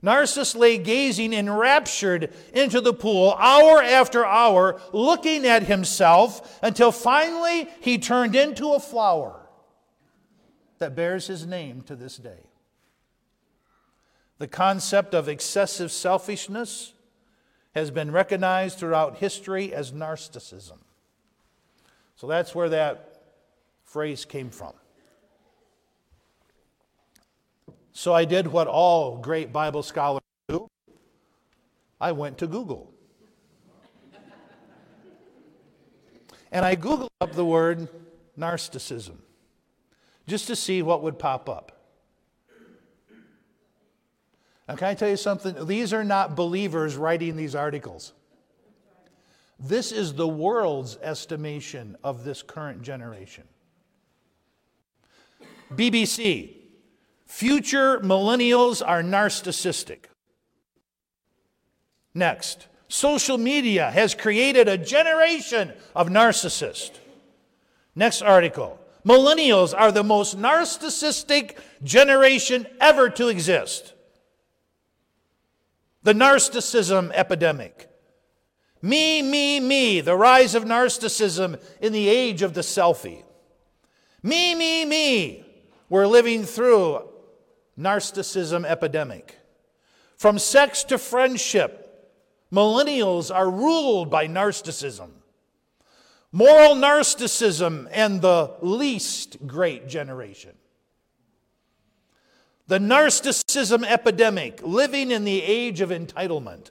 Narcissus 0.02 0.56
lay 0.56 0.78
gazing 0.78 1.34
enraptured 1.34 2.34
into 2.54 2.80
the 2.80 2.94
pool 2.94 3.36
hour 3.38 3.84
after 3.84 4.26
hour, 4.26 4.80
looking 4.94 5.46
at 5.46 5.64
himself 5.64 6.60
until 6.64 6.92
finally 6.92 7.68
he 7.82 7.98
turned 7.98 8.36
into 8.36 8.74
a 8.74 8.80
flower 8.80 9.46
that 10.78 10.96
bears 10.96 11.28
his 11.28 11.46
name 11.46 11.82
to 11.82 11.96
this 11.96 12.16
day. 12.16 12.46
The 14.38 14.48
concept 14.48 15.14
of 15.14 15.28
excessive 15.28 15.92
selfishness 15.92 16.94
has 17.76 17.92
been 17.92 18.12
recognized 18.12 18.80
throughout 18.80 19.18
history 19.18 19.74
as 19.74 19.92
narcissism. 19.92 20.78
So 22.16 22.26
that's 22.28 22.56
where 22.56 22.70
that 22.70 23.09
phrase 23.90 24.24
came 24.24 24.52
from. 24.52 24.74
So 27.92 28.14
I 28.14 28.24
did 28.24 28.48
what 28.48 28.68
all 28.68 29.18
great 29.18 29.52
Bible 29.52 29.82
scholars 29.82 30.22
do 30.48 30.70
I 32.00 32.12
went 32.12 32.38
to 32.38 32.48
Google. 32.48 32.94
and 36.52 36.64
I 36.64 36.76
Googled 36.76 37.10
up 37.20 37.34
the 37.34 37.44
word 37.44 37.90
narcissism 38.38 39.18
just 40.28 40.48
to 40.48 40.56
see 40.56 40.84
what 40.84 41.02
would 41.02 41.18
pop 41.18 41.50
up. 41.50 41.72
Now, 44.68 44.76
can 44.76 44.90
I 44.90 44.94
tell 44.94 45.10
you 45.10 45.18
something? 45.18 45.66
These 45.66 45.94
are 45.94 46.04
not 46.04 46.36
believers 46.36 46.96
writing 46.96 47.36
these 47.36 47.56
articles. 47.56 48.14
This 49.60 49.92
is 49.92 50.14
the 50.14 50.28
world's 50.28 50.96
estimation 50.98 51.98
of 52.04 52.24
this 52.24 52.44
current 52.44 52.84
generation. 52.84 53.49
BBC, 55.74 56.56
future 57.26 58.00
millennials 58.00 58.82
are 58.86 59.04
narcissistic. 59.04 60.06
Next, 62.14 62.68
social 62.88 63.38
media 63.38 63.92
has 63.92 64.16
created 64.16 64.68
a 64.68 64.78
generation 64.78 65.74
of 65.96 66.10
narcissists. 66.10 66.98
Next 67.96 68.22
article, 68.22 68.80
millennials 69.06 69.74
are 69.78 69.92
the 69.92 70.04
most 70.04 70.38
narcissistic 70.38 71.58
generation 71.84 72.66
ever 72.82 73.10
to 73.12 73.28
exist. 73.28 73.94
The 76.04 76.14
narcissism 76.14 77.12
epidemic. 77.14 77.90
Me, 78.82 79.22
me, 79.22 79.60
me, 79.60 80.02
the 80.02 80.16
rise 80.16 80.56
of 80.56 80.64
narcissism 80.64 81.62
in 81.82 81.92
the 81.92 82.08
age 82.08 82.42
of 82.42 82.54
the 82.54 82.62
selfie. 82.62 83.24
Me, 84.24 84.56
me, 84.56 84.86
me, 84.86 85.46
we're 85.90 86.08
living 86.08 86.44
through 86.44 87.02
narcissism 87.78 88.66
epidemic. 88.66 89.38
From 90.18 90.38
sex 90.38 90.84
to 90.86 90.98
friendship, 90.98 92.12
millennials 92.52 93.34
are 93.34 93.50
ruled 93.50 94.10
by 94.10 94.28
narcissism. 94.28 95.10
Moral 96.32 96.76
narcissism 96.76 97.88
and 97.92 98.22
the 98.22 98.54
least 98.62 99.48
great 99.48 99.88
generation. 99.88 100.52
The 102.68 102.78
narcissism 102.78 103.84
epidemic, 103.84 104.62
living 104.62 105.10
in 105.10 105.24
the 105.24 105.42
age 105.42 105.82
of 105.82 105.90
entitlement. 105.90 106.70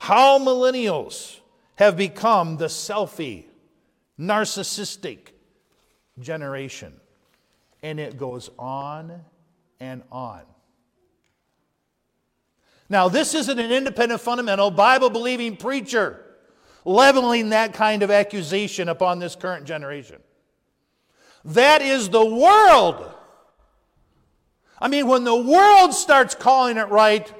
How 0.00 0.38
millennials 0.38 1.40
have 1.74 1.98
become 1.98 2.56
the 2.56 2.66
selfie, 2.66 3.44
narcissistic 4.18 5.32
generation. 6.18 6.94
And 7.82 8.00
it 8.00 8.18
goes 8.18 8.50
on 8.58 9.24
and 9.80 10.02
on. 10.10 10.42
Now, 12.88 13.08
this 13.08 13.34
isn't 13.34 13.58
an 13.58 13.70
independent, 13.70 14.20
fundamental, 14.20 14.70
Bible 14.70 15.10
believing 15.10 15.56
preacher 15.56 16.24
leveling 16.88 17.50
that 17.50 17.74
kind 17.74 18.02
of 18.02 18.10
accusation 18.10 18.88
upon 18.88 19.18
this 19.18 19.36
current 19.36 19.66
generation. 19.66 20.16
That 21.44 21.82
is 21.82 22.08
the 22.08 22.24
world. 22.24 23.14
I 24.80 24.88
mean, 24.88 25.06
when 25.06 25.24
the 25.24 25.36
world 25.36 25.92
starts 25.92 26.34
calling 26.34 26.78
it 26.78 26.88
right, 26.88 27.30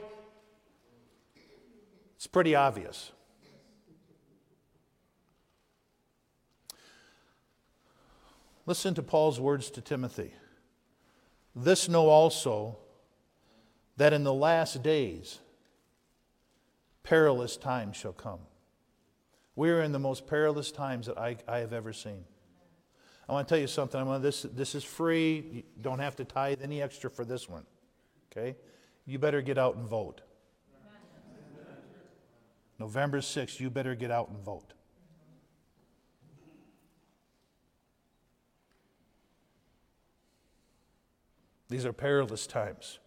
it's 2.16 2.26
pretty 2.26 2.54
obvious. 2.54 3.10
Listen 8.68 8.92
to 8.92 9.02
Paul's 9.02 9.40
words 9.40 9.70
to 9.70 9.80
Timothy. 9.80 10.30
This 11.56 11.88
know 11.88 12.10
also 12.10 12.76
that 13.96 14.12
in 14.12 14.24
the 14.24 14.34
last 14.34 14.82
days 14.82 15.38
perilous 17.02 17.56
times 17.56 17.96
shall 17.96 18.12
come. 18.12 18.40
We 19.56 19.70
are 19.70 19.80
in 19.80 19.92
the 19.92 19.98
most 19.98 20.26
perilous 20.26 20.70
times 20.70 21.06
that 21.06 21.16
I, 21.16 21.38
I 21.48 21.60
have 21.60 21.72
ever 21.72 21.94
seen. 21.94 22.26
I 23.26 23.32
want 23.32 23.48
to 23.48 23.54
tell 23.54 23.58
you 23.58 23.68
something. 23.68 23.98
I 23.98 24.04
want 24.04 24.22
this, 24.22 24.42
this 24.42 24.74
is 24.74 24.84
free. 24.84 25.46
You 25.50 25.62
don't 25.80 26.00
have 26.00 26.16
to 26.16 26.26
tithe 26.26 26.60
any 26.62 26.82
extra 26.82 27.08
for 27.08 27.24
this 27.24 27.48
one. 27.48 27.64
Okay? 28.30 28.54
You 29.06 29.18
better 29.18 29.40
get 29.40 29.56
out 29.56 29.76
and 29.76 29.88
vote. 29.88 30.20
November 32.78 33.20
6th, 33.20 33.60
you 33.60 33.70
better 33.70 33.94
get 33.94 34.10
out 34.10 34.28
and 34.28 34.38
vote. 34.38 34.74
These 41.68 41.84
are 41.84 41.92
perilous 41.92 42.46
times. 42.46 42.98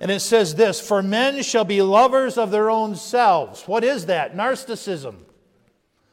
And 0.00 0.10
it 0.10 0.20
says 0.20 0.54
this 0.54 0.80
For 0.80 1.02
men 1.02 1.42
shall 1.42 1.64
be 1.64 1.82
lovers 1.82 2.38
of 2.38 2.50
their 2.50 2.70
own 2.70 2.96
selves. 2.96 3.64
What 3.64 3.84
is 3.84 4.06
that? 4.06 4.34
Narcissism. 4.34 5.16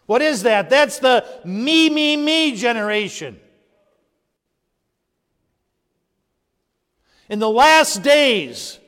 What 0.06 0.22
is 0.22 0.44
that? 0.44 0.70
That's 0.70 1.00
the 1.00 1.26
me, 1.44 1.90
me, 1.90 2.16
me 2.16 2.56
generation. 2.56 3.40
In 7.28 7.40
the 7.40 7.50
last 7.50 8.04
days, 8.04 8.80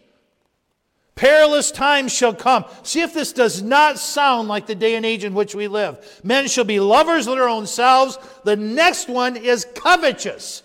Perilous 1.17 1.71
times 1.71 2.13
shall 2.13 2.33
come. 2.33 2.63
See 2.83 3.01
if 3.01 3.11
this 3.11 3.33
does 3.33 3.63
not 3.63 3.97
sound 3.97 4.47
like 4.47 4.67
the 4.67 4.75
day 4.75 4.93
and 4.93 5.03
age 5.03 5.23
in 5.23 5.33
which 5.33 5.55
we 5.55 5.67
live. 5.67 6.21
Men 6.23 6.47
shall 6.47 6.63
be 6.63 6.79
lovers 6.79 7.25
of 7.25 7.33
their 7.33 7.49
own 7.49 7.65
selves. 7.65 8.19
The 8.43 8.55
next 8.55 9.09
one 9.09 9.35
is 9.35 9.65
covetous. 9.73 10.61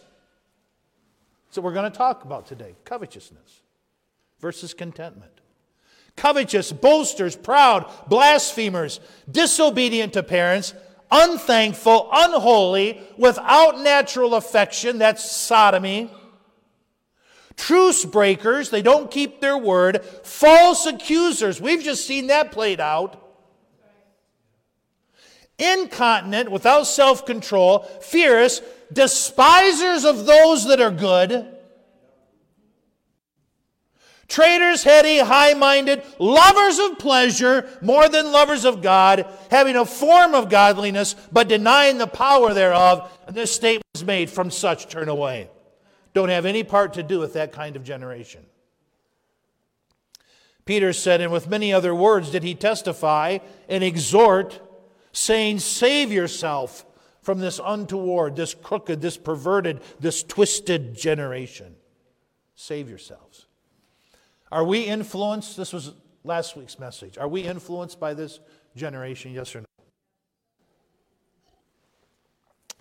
So 1.52 1.62
we're 1.62 1.72
going 1.72 1.90
to 1.90 1.96
talk 1.96 2.24
about 2.24 2.46
today 2.46 2.74
covetousness 2.84 3.62
versus 4.40 4.74
contentment. 4.74 5.32
Covetous, 6.16 6.72
boasters, 6.72 7.36
proud, 7.36 7.88
blasphemers, 8.08 9.00
disobedient 9.30 10.14
to 10.14 10.22
parents, 10.22 10.74
unthankful, 11.10 12.08
unholy, 12.12 13.00
without 13.16 13.80
natural 13.80 14.34
affection, 14.34 14.98
that's 14.98 15.30
sodomy 15.30 16.10
truce 17.56 18.04
breakers, 18.04 18.70
they 18.70 18.82
don't 18.82 19.10
keep 19.10 19.40
their 19.40 19.58
word, 19.58 20.04
false 20.04 20.86
accusers, 20.86 21.60
we've 21.60 21.82
just 21.82 22.06
seen 22.06 22.28
that 22.28 22.52
played 22.52 22.80
out. 22.80 23.18
Incontinent, 25.58 26.50
without 26.50 26.86
self 26.86 27.24
control, 27.24 27.80
fierce, 28.00 28.60
despisers 28.92 30.04
of 30.04 30.26
those 30.26 30.66
that 30.66 30.80
are 30.80 30.90
good, 30.90 31.46
traitors, 34.28 34.82
heady, 34.82 35.18
high 35.18 35.54
minded, 35.54 36.02
lovers 36.18 36.78
of 36.78 36.98
pleasure 36.98 37.68
more 37.80 38.08
than 38.08 38.32
lovers 38.32 38.64
of 38.64 38.82
God, 38.82 39.26
having 39.50 39.76
a 39.76 39.84
form 39.84 40.34
of 40.34 40.48
godliness, 40.48 41.14
but 41.30 41.48
denying 41.48 41.98
the 41.98 42.06
power 42.06 42.54
thereof. 42.54 43.10
And 43.26 43.36
this 43.36 43.54
statement 43.54 43.86
is 43.94 44.04
made 44.04 44.30
from 44.30 44.50
such 44.50 44.88
turn 44.88 45.08
away 45.08 45.50
don't 46.14 46.28
have 46.28 46.46
any 46.46 46.62
part 46.62 46.94
to 46.94 47.02
do 47.02 47.18
with 47.18 47.32
that 47.34 47.52
kind 47.52 47.76
of 47.76 47.84
generation. 47.84 48.44
Peter 50.64 50.92
said, 50.92 51.20
and 51.20 51.32
with 51.32 51.48
many 51.48 51.72
other 51.72 51.94
words 51.94 52.30
did 52.30 52.42
he 52.42 52.54
testify 52.54 53.38
and 53.68 53.82
exhort, 53.82 54.60
saying, 55.12 55.58
Save 55.58 56.12
yourself 56.12 56.84
from 57.22 57.38
this 57.38 57.60
untoward, 57.64 58.36
this 58.36 58.52
crooked, 58.52 59.00
this 59.00 59.16
perverted, 59.16 59.80
this 60.00 60.22
twisted 60.22 60.94
generation. 60.94 61.76
Save 62.54 62.88
yourselves. 62.88 63.46
Are 64.50 64.64
we 64.64 64.82
influenced? 64.82 65.56
This 65.56 65.72
was 65.72 65.94
last 66.24 66.56
week's 66.56 66.78
message. 66.78 67.16
Are 67.16 67.28
we 67.28 67.42
influenced 67.42 67.98
by 67.98 68.12
this 68.12 68.40
generation? 68.76 69.32
Yes 69.32 69.54
or 69.54 69.60
no? 69.60 69.66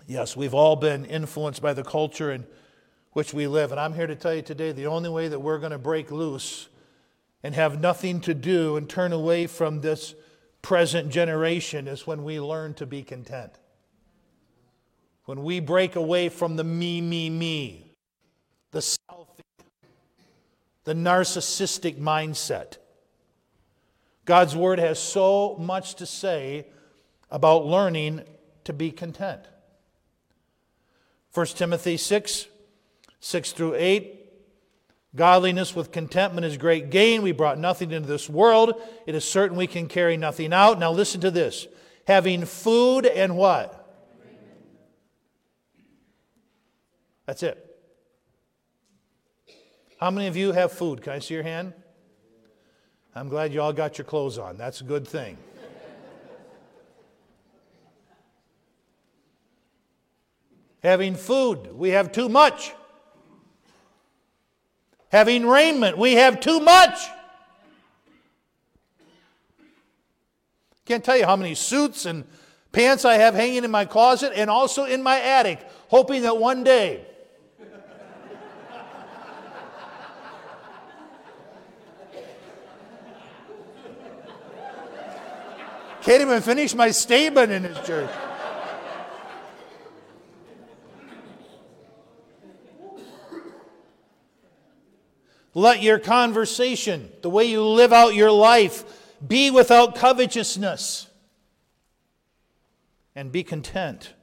Yes, 0.06 0.36
we've 0.36 0.54
all 0.54 0.76
been 0.76 1.04
influenced 1.04 1.62
by 1.62 1.72
the 1.72 1.84
culture 1.84 2.32
in 2.32 2.44
which 3.12 3.32
we 3.32 3.46
live. 3.46 3.70
And 3.70 3.80
I'm 3.80 3.94
here 3.94 4.08
to 4.08 4.16
tell 4.16 4.34
you 4.34 4.42
today 4.42 4.72
the 4.72 4.88
only 4.88 5.08
way 5.08 5.28
that 5.28 5.38
we're 5.38 5.58
going 5.58 5.72
to 5.72 5.78
break 5.78 6.10
loose 6.10 6.68
and 7.42 7.54
have 7.54 7.80
nothing 7.80 8.20
to 8.22 8.34
do 8.34 8.76
and 8.76 8.88
turn 8.88 9.12
away 9.12 9.46
from 9.46 9.80
this 9.80 10.14
present 10.62 11.10
generation 11.10 11.88
is 11.88 12.06
when 12.06 12.24
we 12.24 12.40
learn 12.40 12.74
to 12.74 12.86
be 12.86 13.02
content. 13.02 13.52
When 15.32 15.44
we 15.44 15.60
break 15.60 15.96
away 15.96 16.28
from 16.28 16.56
the 16.56 16.62
me, 16.62 17.00
me, 17.00 17.30
me, 17.30 17.94
the 18.70 18.80
selfie, 18.80 19.40
the 20.84 20.92
narcissistic 20.92 21.98
mindset. 21.98 22.76
God's 24.26 24.54
Word 24.54 24.78
has 24.78 24.98
so 24.98 25.56
much 25.58 25.94
to 25.94 26.04
say 26.04 26.66
about 27.30 27.64
learning 27.64 28.20
to 28.64 28.74
be 28.74 28.90
content. 28.90 29.40
1 31.32 31.46
Timothy 31.46 31.96
6 31.96 32.48
6 33.20 33.52
through 33.52 33.76
8. 33.76 34.20
Godliness 35.16 35.74
with 35.74 35.92
contentment 35.92 36.44
is 36.44 36.58
great 36.58 36.90
gain. 36.90 37.22
We 37.22 37.32
brought 37.32 37.58
nothing 37.58 37.90
into 37.90 38.06
this 38.06 38.28
world. 38.28 38.74
It 39.06 39.14
is 39.14 39.24
certain 39.24 39.56
we 39.56 39.66
can 39.66 39.88
carry 39.88 40.18
nothing 40.18 40.52
out. 40.52 40.78
Now 40.78 40.92
listen 40.92 41.22
to 41.22 41.30
this. 41.30 41.66
Having 42.06 42.44
food 42.44 43.06
and 43.06 43.34
what? 43.34 43.81
That's 47.32 47.44
it. 47.44 47.76
How 49.98 50.10
many 50.10 50.26
of 50.26 50.36
you 50.36 50.52
have 50.52 50.70
food? 50.70 51.00
Can 51.00 51.14
I 51.14 51.18
see 51.18 51.32
your 51.32 51.42
hand? 51.42 51.72
I'm 53.14 53.30
glad 53.30 53.54
you 53.54 53.62
all 53.62 53.72
got 53.72 53.96
your 53.96 54.04
clothes 54.04 54.36
on. 54.36 54.58
That's 54.58 54.82
a 54.82 54.84
good 54.84 55.08
thing. 55.08 55.38
Having 60.82 61.14
food, 61.14 61.72
we 61.72 61.88
have 61.88 62.12
too 62.12 62.28
much 62.28 62.74
having 65.10 65.46
raiment. 65.46 65.96
We 65.96 66.12
have 66.16 66.38
too 66.38 66.60
much. 66.60 66.98
Can't 70.84 71.02
tell 71.02 71.16
you 71.16 71.24
how 71.24 71.36
many 71.36 71.54
suits 71.54 72.04
and 72.04 72.26
pants 72.72 73.06
I 73.06 73.14
have 73.14 73.34
hanging 73.34 73.64
in 73.64 73.70
my 73.70 73.86
closet 73.86 74.32
and 74.34 74.50
also 74.50 74.84
in 74.84 75.02
my 75.02 75.18
attic, 75.18 75.66
hoping 75.88 76.20
that 76.22 76.36
one 76.36 76.62
day. 76.62 77.06
Can't 86.02 86.20
even 86.20 86.42
finish 86.42 86.74
my 86.74 86.90
statement 86.90 87.52
in 87.52 87.62
this 87.62 87.86
church. 87.86 88.10
Let 95.54 95.82
your 95.82 95.98
conversation, 95.98 97.12
the 97.20 97.30
way 97.30 97.44
you 97.44 97.62
live 97.62 97.92
out 97.92 98.14
your 98.14 98.32
life, 98.32 98.84
be 99.26 99.50
without 99.50 99.94
covetousness. 99.94 101.08
And 103.14 103.30
be 103.30 103.44
content 103.44 104.14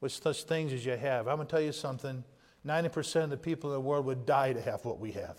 with 0.00 0.10
such 0.10 0.44
things 0.44 0.72
as 0.72 0.84
you 0.86 0.96
have. 0.96 1.28
I'm 1.28 1.36
going 1.36 1.46
to 1.46 1.50
tell 1.50 1.60
you 1.60 1.72
something 1.72 2.24
90% 2.66 3.24
of 3.24 3.30
the 3.30 3.36
people 3.36 3.70
in 3.70 3.74
the 3.74 3.80
world 3.80 4.06
would 4.06 4.24
die 4.24 4.54
to 4.54 4.60
have 4.60 4.84
what 4.84 4.98
we 4.98 5.12
have. 5.12 5.36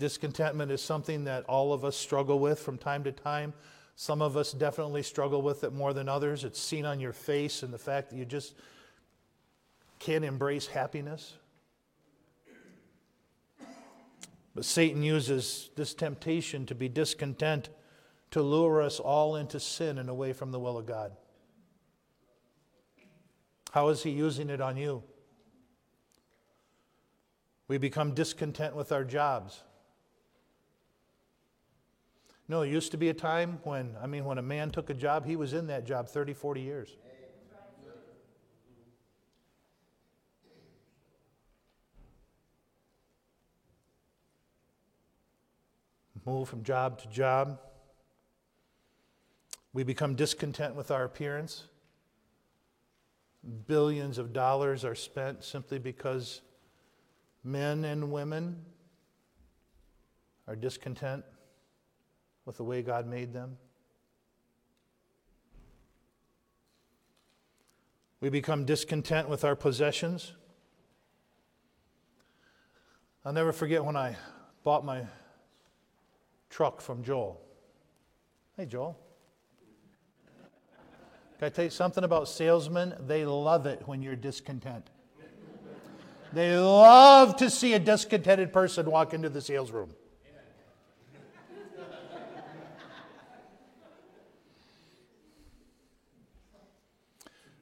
Discontentment 0.00 0.72
is 0.72 0.82
something 0.82 1.24
that 1.24 1.44
all 1.44 1.74
of 1.74 1.84
us 1.84 1.94
struggle 1.94 2.38
with 2.38 2.58
from 2.58 2.78
time 2.78 3.04
to 3.04 3.12
time. 3.12 3.52
Some 3.96 4.22
of 4.22 4.34
us 4.34 4.50
definitely 4.50 5.02
struggle 5.02 5.42
with 5.42 5.62
it 5.62 5.74
more 5.74 5.92
than 5.92 6.08
others. 6.08 6.42
It's 6.42 6.58
seen 6.58 6.86
on 6.86 7.00
your 7.00 7.12
face 7.12 7.62
and 7.62 7.70
the 7.70 7.78
fact 7.78 8.08
that 8.08 8.16
you 8.16 8.24
just 8.24 8.54
can't 9.98 10.24
embrace 10.24 10.66
happiness. 10.66 11.34
But 14.54 14.64
Satan 14.64 15.02
uses 15.02 15.68
this 15.76 15.92
temptation 15.92 16.64
to 16.64 16.74
be 16.74 16.88
discontent 16.88 17.68
to 18.30 18.40
lure 18.40 18.80
us 18.80 19.00
all 19.00 19.36
into 19.36 19.60
sin 19.60 19.98
and 19.98 20.08
away 20.08 20.32
from 20.32 20.50
the 20.50 20.58
will 20.58 20.78
of 20.78 20.86
God. 20.86 21.12
How 23.72 23.88
is 23.88 24.02
he 24.02 24.10
using 24.10 24.48
it 24.48 24.62
on 24.62 24.78
you? 24.78 25.02
We 27.68 27.76
become 27.76 28.14
discontent 28.14 28.74
with 28.74 28.92
our 28.92 29.04
jobs. 29.04 29.62
No, 32.50 32.62
it 32.62 32.68
used 32.68 32.90
to 32.90 32.96
be 32.96 33.10
a 33.10 33.14
time 33.14 33.60
when, 33.62 33.94
I 34.02 34.08
mean, 34.08 34.24
when 34.24 34.36
a 34.36 34.42
man 34.42 34.72
took 34.72 34.90
a 34.90 34.94
job, 34.94 35.24
he 35.24 35.36
was 35.36 35.52
in 35.52 35.68
that 35.68 35.86
job 35.86 36.08
30, 36.08 36.34
40 36.34 36.60
years. 36.60 36.96
Move 46.26 46.48
from 46.48 46.64
job 46.64 47.00
to 47.02 47.08
job. 47.08 47.60
We 49.72 49.84
become 49.84 50.16
discontent 50.16 50.74
with 50.74 50.90
our 50.90 51.04
appearance. 51.04 51.68
Billions 53.68 54.18
of 54.18 54.32
dollars 54.32 54.84
are 54.84 54.96
spent 54.96 55.44
simply 55.44 55.78
because 55.78 56.40
men 57.44 57.84
and 57.84 58.10
women 58.10 58.64
are 60.48 60.56
discontent 60.56 61.22
with 62.44 62.56
the 62.56 62.64
way 62.64 62.82
God 62.82 63.06
made 63.06 63.32
them. 63.32 63.56
We 68.20 68.28
become 68.28 68.64
discontent 68.66 69.28
with 69.28 69.44
our 69.44 69.56
possessions. 69.56 70.32
I'll 73.24 73.32
never 73.32 73.52
forget 73.52 73.84
when 73.84 73.96
I 73.96 74.16
bought 74.64 74.84
my 74.84 75.06
truck 76.50 76.80
from 76.80 77.02
Joel. 77.02 77.40
Hey, 78.56 78.66
Joel. 78.66 78.98
Can 81.38 81.46
I 81.46 81.48
tell 81.48 81.64
you 81.64 81.70
something 81.70 82.04
about 82.04 82.28
salesmen? 82.28 82.94
They 83.06 83.24
love 83.24 83.64
it 83.64 83.82
when 83.86 84.02
you're 84.02 84.16
discontent. 84.16 84.90
They 86.32 86.56
love 86.56 87.36
to 87.36 87.48
see 87.48 87.72
a 87.72 87.78
discontented 87.78 88.52
person 88.52 88.90
walk 88.90 89.14
into 89.14 89.30
the 89.30 89.40
sales 89.40 89.70
room. 89.70 89.94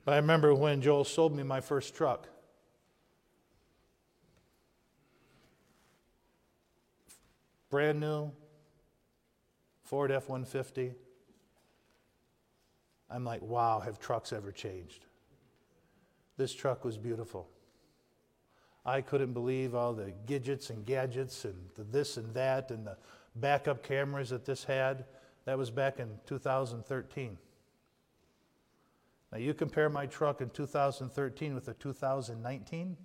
But 0.08 0.14
I 0.14 0.20
remember 0.20 0.54
when 0.54 0.80
Joel 0.80 1.04
sold 1.04 1.36
me 1.36 1.42
my 1.42 1.60
first 1.60 1.94
truck. 1.94 2.30
Brand 7.68 8.00
new 8.00 8.32
Ford 9.84 10.10
F 10.10 10.30
150. 10.30 10.94
I'm 13.10 13.22
like, 13.22 13.42
wow, 13.42 13.80
have 13.80 13.98
trucks 13.98 14.32
ever 14.32 14.50
changed? 14.50 15.04
This 16.38 16.54
truck 16.54 16.86
was 16.86 16.96
beautiful. 16.96 17.46
I 18.86 19.02
couldn't 19.02 19.34
believe 19.34 19.74
all 19.74 19.92
the 19.92 20.14
gadgets 20.24 20.70
and 20.70 20.86
gadgets 20.86 21.44
and 21.44 21.54
the 21.74 21.84
this 21.84 22.16
and 22.16 22.32
that 22.32 22.70
and 22.70 22.86
the 22.86 22.96
backup 23.36 23.82
cameras 23.82 24.30
that 24.30 24.46
this 24.46 24.64
had. 24.64 25.04
That 25.44 25.58
was 25.58 25.70
back 25.70 26.00
in 26.00 26.08
2013. 26.24 27.36
Now, 29.30 29.38
you 29.38 29.52
compare 29.52 29.90
my 29.90 30.06
truck 30.06 30.40
in 30.40 30.48
2013 30.50 31.54
with 31.54 31.66
the 31.66 31.74
2019. 31.74 32.96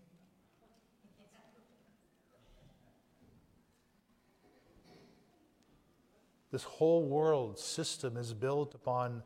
This 6.51 6.63
whole 6.63 7.03
world 7.03 7.59
system 7.59 8.15
is 8.15 8.33
built 8.33 8.73
upon 8.73 9.23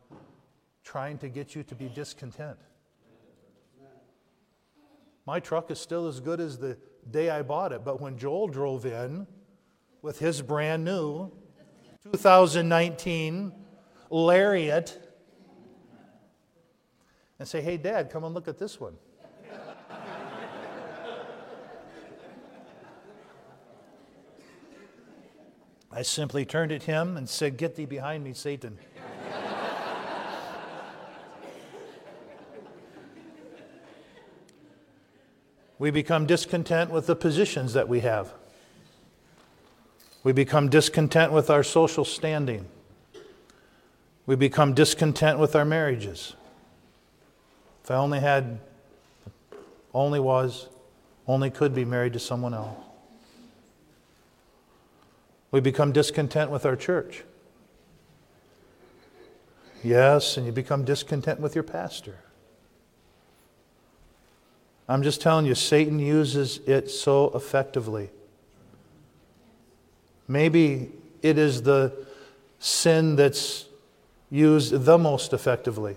trying 0.84 1.18
to 1.20 1.30
get 1.30 1.54
you 1.54 1.64
to 1.64 1.76
be 1.76 1.90
discontent. 1.90 2.58
My 5.26 5.42
truck 5.42 5.70
is 5.70 5.80
still 5.80 6.08
as 6.08 6.22
good 6.22 6.40
as 6.40 6.58
the 6.58 6.78
day 7.12 7.30
I 7.30 7.42
bought 7.42 7.74
it, 7.74 7.84
but 7.84 8.00
when 8.00 8.18
Joel 8.18 8.48
drove 8.48 8.86
in 8.86 9.28
with 10.02 10.20
his 10.20 10.42
brand 10.42 10.86
new 10.86 11.32
2019 12.12 13.52
Lariat 14.10 15.07
and 17.40 17.48
say, 17.48 17.62
Hey, 17.62 17.78
Dad, 17.78 18.10
come 18.10 18.24
and 18.24 18.34
look 18.34 18.48
at 18.48 18.58
this 18.58 18.80
one. 18.80 18.96
I 25.92 26.04
simply 26.04 26.46
turned 26.46 26.72
at 26.72 26.84
him 26.84 27.18
and 27.18 27.28
said, 27.28 27.58
Get 27.58 27.76
thee 27.76 27.86
behind 27.86 28.24
me, 28.24 28.34
Satan. 28.34 28.78
we 35.80 35.90
become 35.90 36.28
discontent 36.28 36.92
with 36.92 37.08
the 37.08 37.16
positions 37.16 37.74
that 37.74 37.88
we 37.88 38.02
have. 38.02 38.34
We 40.24 40.34
become 40.34 40.70
discontent 40.70 41.32
with 41.32 41.50
our 41.50 41.64
social 41.64 42.06
standing. 42.06 42.68
We 44.28 44.36
become 44.36 44.74
discontent 44.74 45.40
with 45.40 45.56
our 45.56 45.66
marriages. 45.66 46.36
If 47.88 47.92
I 47.92 47.96
only 47.96 48.20
had, 48.20 48.60
only 49.94 50.20
was, 50.20 50.68
only 51.26 51.50
could 51.50 51.74
be 51.74 51.86
married 51.86 52.12
to 52.12 52.20
someone 52.20 52.54
else. 52.54 52.78
We 55.52 55.62
become 55.62 55.94
discontent 55.94 56.52
with 56.52 56.66
our 56.66 56.76
church. 56.76 57.24
Yes, 59.86 60.36
and 60.36 60.46
you 60.46 60.52
become 60.52 60.84
discontent 60.84 61.40
with 61.40 61.56
your 61.56 61.64
pastor. 61.64 62.18
I'm 64.90 65.02
just 65.02 65.22
telling 65.22 65.46
you, 65.46 65.56
Satan 65.56 65.98
uses 65.98 66.60
it 66.68 66.92
so 66.92 67.32
effectively. 67.34 68.10
Maybe 70.28 70.92
it 71.22 71.38
is 71.38 71.62
the 71.62 71.94
sin 72.60 73.16
that's 73.16 73.68
used 74.30 74.74
the 74.74 74.98
most 74.98 75.32
effectively 75.32 75.96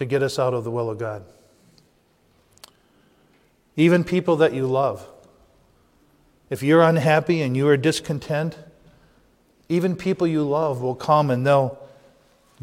to 0.00 0.06
get 0.06 0.22
us 0.22 0.38
out 0.38 0.54
of 0.54 0.64
the 0.64 0.70
will 0.70 0.88
of 0.88 0.96
God. 0.96 1.22
Even 3.76 4.02
people 4.02 4.34
that 4.36 4.54
you 4.54 4.66
love. 4.66 5.06
If 6.48 6.62
you're 6.62 6.80
unhappy 6.80 7.42
and 7.42 7.54
you 7.54 7.68
are 7.68 7.76
discontent, 7.76 8.56
even 9.68 9.94
people 9.94 10.26
you 10.26 10.42
love 10.42 10.80
will 10.80 10.94
come 10.94 11.30
and 11.30 11.46
they'll 11.46 11.78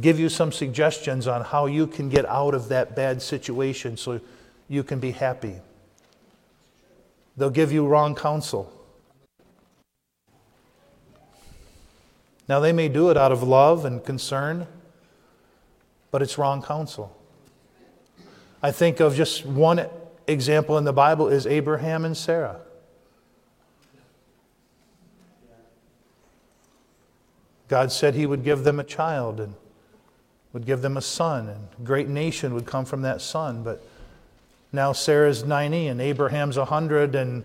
give 0.02 0.20
you 0.20 0.30
some 0.30 0.52
suggestions 0.52 1.28
on 1.28 1.44
how 1.44 1.68
you 1.68 1.86
can 1.86 2.10
get 2.10 2.26
out 2.26 2.56
of 2.56 2.70
that 2.70 2.96
bad 2.96 3.22
situation 3.22 3.98
so 3.98 4.20
you 4.68 4.82
can 4.82 5.00
be 5.00 5.12
happy. 5.12 5.58
They'll 7.38 7.52
give 7.52 7.72
you 7.72 7.86
wrong 7.86 8.16
counsel. 8.16 8.74
Now, 12.50 12.60
they 12.60 12.74
may 12.74 12.90
do 12.90 13.12
it 13.12 13.18
out 13.18 13.32
of 13.32 13.44
love 13.44 13.86
and 13.86 14.04
concern, 14.04 14.66
but 16.10 16.24
it's 16.24 16.40
wrong 16.40 16.64
counsel. 16.64 17.14
I 18.62 18.72
think 18.72 19.00
of 19.00 19.16
just 19.16 19.46
one 19.46 19.88
example 20.28 20.78
in 20.78 20.84
the 20.84 20.94
Bible 20.94 21.28
is 21.28 21.46
Abraham 21.46 22.06
and 22.06 22.18
Sarah. 22.18 22.60
God 27.68 27.92
said 27.92 28.16
he 28.16 28.26
would 28.26 28.44
give 28.44 28.64
them 28.64 28.80
a 28.80 28.84
child 28.84 29.40
and 29.40 29.54
would 30.54 30.66
give 30.66 30.82
them 30.82 30.98
a 30.98 31.02
son, 31.02 31.50
and 31.50 31.68
a 31.78 31.82
great 31.84 32.08
nation 32.08 32.54
would 32.54 32.66
come 32.66 32.86
from 32.86 33.02
that 33.02 33.22
son. 33.22 33.62
But 33.62 33.86
now 34.72 34.94
Sarah's 34.94 35.44
90 35.44 35.88
and 35.88 36.02
Abraham's 36.02 36.58
100, 36.58 37.14
and 37.14 37.44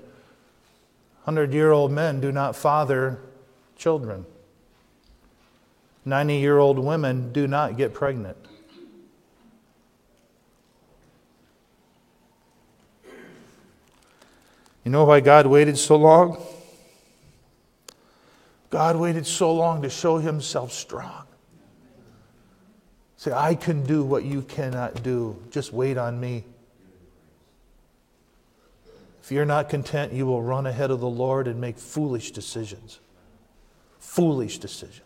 100 1.24 1.52
year 1.52 1.72
old 1.72 1.90
men 1.90 2.20
do 2.20 2.32
not 2.32 2.56
father 2.56 3.20
children. 3.76 4.24
90 6.04 6.36
year 6.38 6.58
old 6.58 6.78
women 6.78 7.32
do 7.32 7.46
not 7.46 7.76
get 7.76 7.92
pregnant. 7.92 8.36
You 14.84 14.90
know 14.90 15.04
why 15.04 15.20
God 15.20 15.46
waited 15.46 15.78
so 15.78 15.96
long? 15.96 16.42
God 18.70 18.96
waited 18.96 19.26
so 19.26 19.52
long 19.52 19.82
to 19.82 19.90
show 19.90 20.18
himself 20.18 20.72
strong. 20.72 21.24
Say, 23.16 23.30
I 23.30 23.54
can 23.54 23.84
do 23.84 24.02
what 24.02 24.24
you 24.24 24.42
cannot 24.42 25.02
do. 25.02 25.40
Just 25.50 25.72
wait 25.72 25.96
on 25.96 26.18
me. 26.18 26.44
If 29.22 29.30
you're 29.30 29.44
not 29.44 29.68
content, 29.68 30.12
you 30.12 30.26
will 30.26 30.42
run 30.42 30.66
ahead 30.66 30.90
of 30.90 30.98
the 30.98 31.08
Lord 31.08 31.46
and 31.46 31.60
make 31.60 31.78
foolish 31.78 32.32
decisions. 32.32 32.98
Foolish 34.00 34.58
decisions. 34.58 35.00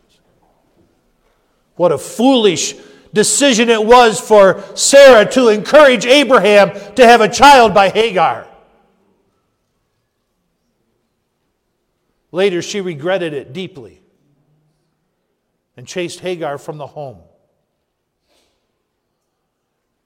What 1.75 1.93
a 1.93 1.99
foolish 1.99 2.77
decision 3.13 3.69
it 3.69 3.85
was 3.85 4.19
for 4.19 4.63
Sarah 4.75 5.27
to 5.33 5.49
encourage 5.49 6.07
Abraham 6.07 6.71
to 6.95 7.05
have 7.05 7.21
a 7.21 7.29
child 7.29 7.75
by 7.75 7.91
Hagar. 7.91 8.47
Later, 12.33 12.61
she 12.61 12.81
regretted 12.81 13.33
it 13.33 13.53
deeply 13.53 14.03
and 15.77 15.87
chased 15.87 16.21
Hagar 16.21 16.59
from 16.59 16.79
the 16.79 16.87
home. 16.87 17.19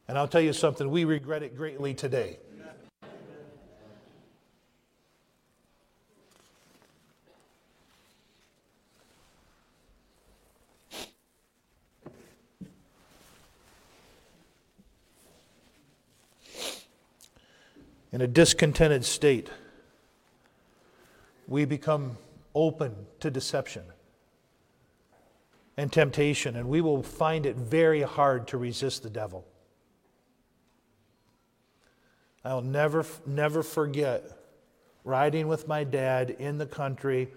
And 0.08 0.18
I'll 0.18 0.28
tell 0.28 0.40
you 0.40 0.52
something, 0.52 0.90
we 0.90 1.04
regret 1.04 1.42
it 1.42 1.56
greatly 1.56 1.94
today. 1.94 2.38
In 18.12 18.20
a 18.20 18.26
discontented 18.26 19.04
state, 19.04 19.48
we 21.50 21.64
become 21.64 22.16
open 22.54 22.94
to 23.18 23.28
deception 23.28 23.82
and 25.76 25.92
temptation, 25.92 26.56
and 26.56 26.68
we 26.68 26.80
will 26.80 27.02
find 27.02 27.44
it 27.44 27.56
very 27.56 28.02
hard 28.02 28.46
to 28.46 28.56
resist 28.56 29.02
the 29.02 29.10
devil. 29.10 29.44
I'll 32.44 32.62
never, 32.62 33.04
never 33.26 33.62
forget 33.64 34.38
riding 35.02 35.48
with 35.48 35.66
my 35.66 35.82
dad 35.82 36.30
in 36.30 36.56
the 36.56 36.66
country. 36.66 37.28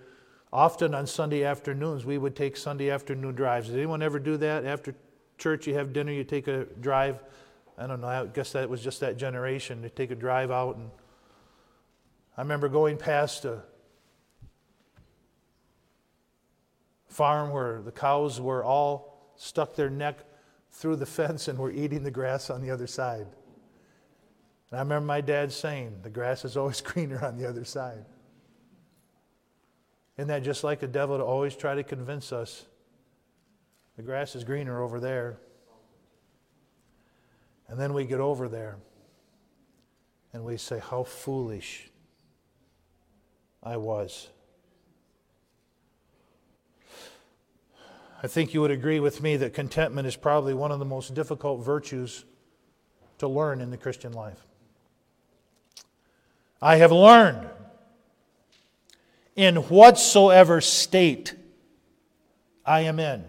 Often 0.51 0.93
on 0.93 1.07
Sunday 1.07 1.43
afternoons, 1.43 2.05
we 2.05 2.19
would 2.19 2.35
take 2.35 2.55
Sunday 2.55 2.91
afternoon 2.91 3.33
drives. 3.33 3.69
Did 3.69 3.77
anyone 3.77 4.03
ever 4.03 4.19
do 4.19 4.37
that? 4.37 4.63
After 4.63 4.93
church, 5.39 5.65
you 5.65 5.73
have 5.73 5.91
dinner, 5.91 6.11
you 6.11 6.23
take 6.23 6.47
a 6.47 6.65
drive. 6.65 7.23
I 7.79 7.87
don't 7.87 7.99
know, 7.99 8.07
I 8.07 8.27
guess 8.27 8.51
that 8.51 8.69
was 8.69 8.83
just 8.83 8.99
that 8.99 9.17
generation. 9.17 9.81
to 9.81 9.89
take 9.89 10.11
a 10.11 10.15
drive 10.15 10.51
out. 10.51 10.75
And 10.75 10.91
I 12.37 12.41
remember 12.41 12.69
going 12.69 12.97
past 12.97 13.45
a 13.45 13.63
farm 17.13 17.51
where 17.51 17.81
the 17.81 17.91
cows 17.91 18.41
were 18.41 18.63
all 18.63 19.31
stuck 19.35 19.75
their 19.75 19.89
neck 19.89 20.19
through 20.71 20.95
the 20.95 21.05
fence 21.19 21.47
and 21.47 21.57
were 21.57 21.71
eating 21.71 22.03
the 22.03 22.11
grass 22.11 22.49
on 22.49 22.61
the 22.61 22.71
other 22.71 22.87
side. 22.87 23.27
And 24.71 24.79
I 24.79 24.83
remember 24.83 25.05
my 25.05 25.21
dad 25.21 25.51
saying, 25.51 25.99
the 26.01 26.09
grass 26.09 26.43
is 26.43 26.57
always 26.57 26.81
greener 26.81 27.23
on 27.23 27.37
the 27.37 27.47
other 27.47 27.63
side. 27.63 28.05
Isn't 30.17 30.27
that 30.27 30.43
just 30.43 30.63
like 30.63 30.79
the 30.79 30.87
devil 30.87 31.17
to 31.17 31.23
always 31.23 31.55
try 31.55 31.75
to 31.75 31.83
convince 31.83 32.31
us 32.31 32.65
the 33.95 34.03
grass 34.03 34.35
is 34.35 34.43
greener 34.43 34.81
over 34.81 34.99
there? 34.99 35.37
And 37.67 37.79
then 37.79 37.93
we 37.93 38.05
get 38.05 38.19
over 38.19 38.47
there 38.47 38.77
and 40.33 40.43
we 40.43 40.57
say, 40.57 40.79
How 40.79 41.03
foolish 41.03 41.89
I 43.63 43.77
was. 43.77 44.29
I 48.23 48.27
think 48.27 48.53
you 48.53 48.61
would 48.61 48.71
agree 48.71 49.01
with 49.01 49.21
me 49.21 49.35
that 49.35 49.53
contentment 49.53 50.07
is 50.07 50.15
probably 50.15 50.53
one 50.53 50.71
of 50.71 50.79
the 50.79 50.85
most 50.85 51.13
difficult 51.13 51.63
virtues 51.63 52.23
to 53.17 53.27
learn 53.27 53.59
in 53.59 53.69
the 53.69 53.77
Christian 53.77 54.13
life. 54.13 54.41
I 56.61 56.77
have 56.77 56.93
learned 56.93 57.49
in 59.35 59.57
whatsoever 59.57 60.61
state 60.61 61.35
I 62.65 62.81
am 62.81 62.97
in, 62.97 63.25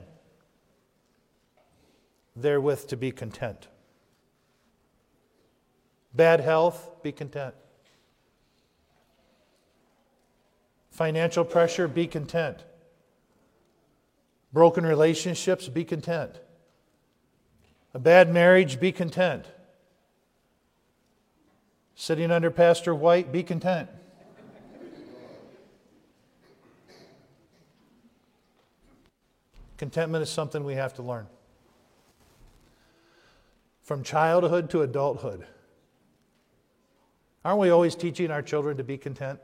therewith 2.36 2.86
to 2.86 2.96
be 2.96 3.10
content. 3.10 3.66
Bad 6.14 6.38
health, 6.38 7.02
be 7.02 7.10
content. 7.10 7.54
Financial 10.92 11.44
pressure, 11.44 11.88
be 11.88 12.06
content. 12.06 12.62
Broken 14.54 14.86
relationships, 14.86 15.68
be 15.68 15.84
content. 15.84 16.38
A 17.92 17.98
bad 17.98 18.32
marriage, 18.32 18.78
be 18.78 18.92
content. 18.92 19.46
Sitting 21.96 22.30
under 22.30 22.52
Pastor 22.52 22.94
White, 22.94 23.32
be 23.32 23.42
content. 23.42 23.88
Contentment 29.76 30.22
is 30.22 30.30
something 30.30 30.62
we 30.62 30.74
have 30.74 30.94
to 30.94 31.02
learn. 31.02 31.26
From 33.82 34.04
childhood 34.04 34.70
to 34.70 34.82
adulthood. 34.82 35.48
Aren't 37.44 37.58
we 37.58 37.70
always 37.70 37.96
teaching 37.96 38.30
our 38.30 38.40
children 38.40 38.76
to 38.76 38.84
be 38.84 38.98
content? 38.98 39.40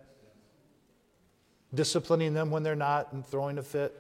Disciplining 1.75 2.33
them 2.33 2.53
when 2.53 2.63
they're 2.63 2.77
not 2.77 3.13
and 3.13 3.27
throwing 3.27 3.59
a 3.59 3.63
fit? 3.65 4.00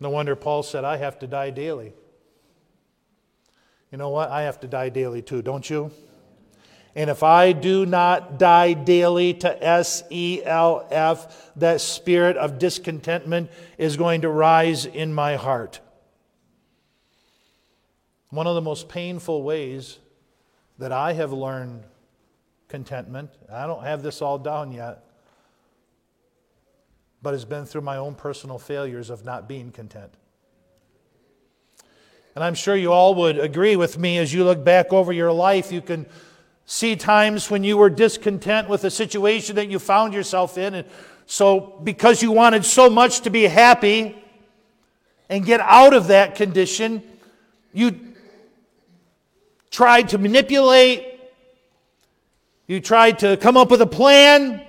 No 0.00 0.10
wonder 0.10 0.36
Paul 0.36 0.62
said, 0.62 0.84
I 0.84 0.96
have 0.96 1.18
to 1.20 1.26
die 1.26 1.50
daily. 1.50 1.92
You 3.90 3.98
know 3.98 4.10
what? 4.10 4.30
I 4.30 4.42
have 4.42 4.60
to 4.60 4.68
die 4.68 4.90
daily 4.90 5.22
too, 5.22 5.42
don't 5.42 5.68
you? 5.68 5.90
And 6.94 7.10
if 7.10 7.22
I 7.22 7.52
do 7.52 7.86
not 7.86 8.38
die 8.38 8.72
daily 8.72 9.34
to 9.34 9.64
S 9.64 10.02
E 10.10 10.42
L 10.44 10.86
F, 10.90 11.52
that 11.56 11.80
spirit 11.80 12.36
of 12.36 12.58
discontentment 12.58 13.50
is 13.76 13.96
going 13.96 14.22
to 14.22 14.28
rise 14.28 14.84
in 14.84 15.12
my 15.12 15.36
heart. 15.36 15.80
One 18.30 18.46
of 18.46 18.54
the 18.54 18.60
most 18.60 18.88
painful 18.88 19.42
ways 19.42 19.98
that 20.78 20.92
I 20.92 21.12
have 21.14 21.32
learned 21.32 21.84
contentment, 22.68 23.30
I 23.50 23.66
don't 23.66 23.84
have 23.84 24.02
this 24.02 24.20
all 24.20 24.38
down 24.38 24.72
yet, 24.72 25.04
but 27.22 27.32
has 27.32 27.44
been 27.44 27.66
through 27.66 27.80
my 27.80 27.96
own 27.96 28.14
personal 28.14 28.58
failures 28.58 29.10
of 29.10 29.24
not 29.24 29.48
being 29.48 29.70
content. 29.70 30.14
And 32.34 32.44
I'm 32.44 32.54
sure 32.54 32.76
you 32.76 32.92
all 32.92 33.14
would 33.16 33.38
agree 33.38 33.74
with 33.74 33.98
me 33.98 34.18
as 34.18 34.32
you 34.32 34.44
look 34.44 34.64
back 34.64 34.92
over 34.92 35.12
your 35.12 35.32
life, 35.32 35.72
you 35.72 35.80
can 35.80 36.06
see 36.66 36.94
times 36.94 37.50
when 37.50 37.64
you 37.64 37.76
were 37.76 37.90
discontent 37.90 38.68
with 38.68 38.82
the 38.82 38.90
situation 38.90 39.56
that 39.56 39.68
you 39.68 39.78
found 39.78 40.14
yourself 40.14 40.56
in. 40.56 40.74
And 40.74 40.86
so, 41.26 41.80
because 41.82 42.22
you 42.22 42.30
wanted 42.30 42.64
so 42.64 42.88
much 42.88 43.22
to 43.22 43.30
be 43.30 43.44
happy 43.44 44.22
and 45.28 45.44
get 45.44 45.60
out 45.60 45.94
of 45.94 46.08
that 46.08 46.36
condition, 46.36 47.02
you 47.72 47.98
tried 49.70 50.10
to 50.10 50.18
manipulate, 50.18 51.20
you 52.66 52.80
tried 52.80 53.18
to 53.20 53.36
come 53.38 53.56
up 53.56 53.70
with 53.70 53.80
a 53.80 53.86
plan 53.86 54.64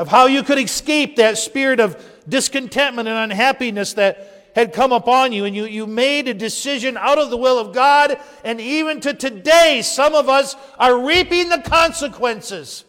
of 0.00 0.08
how 0.08 0.26
you 0.26 0.42
could 0.42 0.58
escape 0.58 1.16
that 1.16 1.36
spirit 1.36 1.78
of 1.78 2.02
discontentment 2.26 3.06
and 3.06 3.18
unhappiness 3.30 3.92
that 3.92 4.50
had 4.54 4.72
come 4.72 4.92
upon 4.92 5.30
you, 5.30 5.44
and 5.44 5.54
you, 5.54 5.66
you 5.66 5.86
made 5.86 6.26
a 6.26 6.32
decision 6.32 6.96
out 6.96 7.18
of 7.18 7.28
the 7.28 7.36
will 7.36 7.58
of 7.58 7.74
God, 7.74 8.18
and 8.42 8.62
even 8.62 9.00
to 9.02 9.12
today, 9.12 9.82
some 9.84 10.14
of 10.14 10.30
us 10.30 10.56
are 10.78 11.06
reaping 11.06 11.50
the 11.50 11.60
consequences 11.60 12.86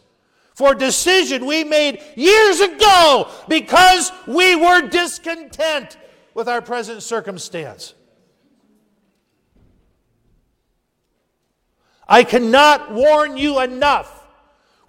for 0.53 0.71
a 0.71 0.77
decision 0.77 1.45
we 1.45 1.65
made 1.65 2.01
years 2.15 2.61
ago 2.61 3.29
because 3.49 4.09
we 4.25 4.55
were 4.55 4.87
discontent 4.87 5.97
with 6.33 6.47
our 6.47 6.61
present 6.61 7.03
circumstance. 7.03 7.93
I 12.07 12.23
cannot 12.23 12.93
warn 12.93 13.35
you 13.35 13.59
enough 13.59 14.20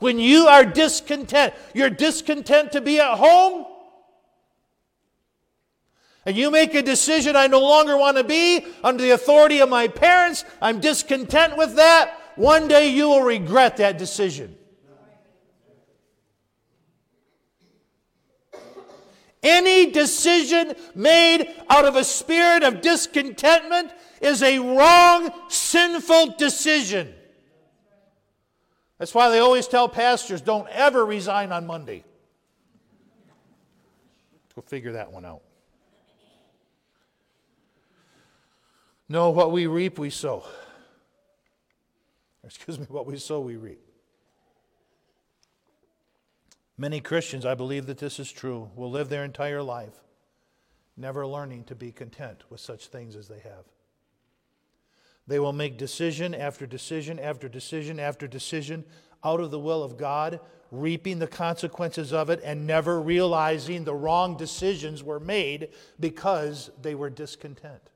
when 0.02 0.18
you 0.18 0.48
are 0.48 0.64
discontent, 0.64 1.54
you're 1.74 1.88
discontent 1.88 2.72
to 2.72 2.80
be 2.80 2.98
at 2.98 3.16
home, 3.16 3.64
and 6.26 6.36
you 6.36 6.50
make 6.50 6.74
a 6.74 6.82
decision 6.82 7.36
I 7.36 7.46
no 7.46 7.60
longer 7.60 7.96
want 7.96 8.16
to 8.16 8.24
be 8.24 8.66
under 8.82 9.02
the 9.02 9.12
authority 9.12 9.60
of 9.60 9.68
my 9.68 9.86
parents, 9.86 10.44
I'm 10.60 10.80
discontent 10.80 11.56
with 11.56 11.76
that, 11.76 12.18
one 12.34 12.66
day 12.66 12.88
you 12.88 13.08
will 13.08 13.22
regret 13.22 13.76
that 13.76 13.96
decision. 13.96 14.56
Any 19.40 19.90
decision 19.90 20.74
made 20.94 21.52
out 21.68 21.84
of 21.84 21.94
a 21.94 22.04
spirit 22.04 22.64
of 22.64 22.80
discontentment 22.80 23.92
is 24.20 24.42
a 24.42 24.58
wrong, 24.58 25.30
sinful 25.48 26.36
decision. 26.38 27.14
That's 29.02 29.16
why 29.16 29.30
they 29.30 29.40
always 29.40 29.66
tell 29.66 29.88
pastors 29.88 30.40
don't 30.40 30.68
ever 30.68 31.04
resign 31.04 31.50
on 31.50 31.66
Monday. 31.66 32.04
Go 34.54 34.62
figure 34.62 34.92
that 34.92 35.10
one 35.10 35.24
out. 35.24 35.42
No, 39.08 39.30
what 39.30 39.50
we 39.50 39.66
reap, 39.66 39.98
we 39.98 40.08
sow. 40.08 40.44
Excuse 42.44 42.78
me, 42.78 42.86
what 42.88 43.04
we 43.04 43.18
sow, 43.18 43.40
we 43.40 43.56
reap. 43.56 43.80
Many 46.78 47.00
Christians, 47.00 47.44
I 47.44 47.56
believe 47.56 47.86
that 47.86 47.98
this 47.98 48.20
is 48.20 48.30
true, 48.30 48.70
will 48.76 48.92
live 48.92 49.08
their 49.08 49.24
entire 49.24 49.64
life 49.64 49.98
never 50.96 51.26
learning 51.26 51.64
to 51.64 51.74
be 51.74 51.90
content 51.90 52.44
with 52.50 52.60
such 52.60 52.86
things 52.86 53.16
as 53.16 53.26
they 53.26 53.40
have. 53.40 53.64
They 55.26 55.38
will 55.38 55.52
make 55.52 55.78
decision 55.78 56.34
after 56.34 56.66
decision 56.66 57.18
after 57.18 57.48
decision 57.48 58.00
after 58.00 58.26
decision 58.26 58.84
out 59.24 59.40
of 59.40 59.50
the 59.50 59.58
will 59.58 59.82
of 59.82 59.96
God, 59.96 60.40
reaping 60.70 61.18
the 61.18 61.28
consequences 61.28 62.12
of 62.12 62.28
it 62.28 62.40
and 62.42 62.66
never 62.66 63.00
realizing 63.00 63.84
the 63.84 63.94
wrong 63.94 64.36
decisions 64.36 65.02
were 65.02 65.20
made 65.20 65.68
because 66.00 66.70
they 66.80 66.94
were 66.94 67.10
discontent. 67.10 67.90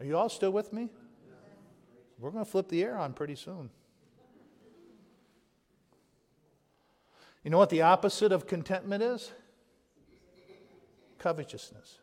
Are 0.00 0.04
you 0.04 0.16
all 0.16 0.28
still 0.28 0.50
with 0.50 0.72
me? 0.72 0.90
We're 2.18 2.30
going 2.30 2.44
to 2.44 2.50
flip 2.50 2.68
the 2.68 2.82
air 2.82 2.98
on 2.98 3.12
pretty 3.12 3.36
soon. 3.36 3.70
You 7.42 7.50
know 7.50 7.58
what 7.58 7.70
the 7.70 7.82
opposite 7.82 8.32
of 8.32 8.46
contentment 8.46 9.02
is? 9.02 9.30
Covetousness. 11.18 11.98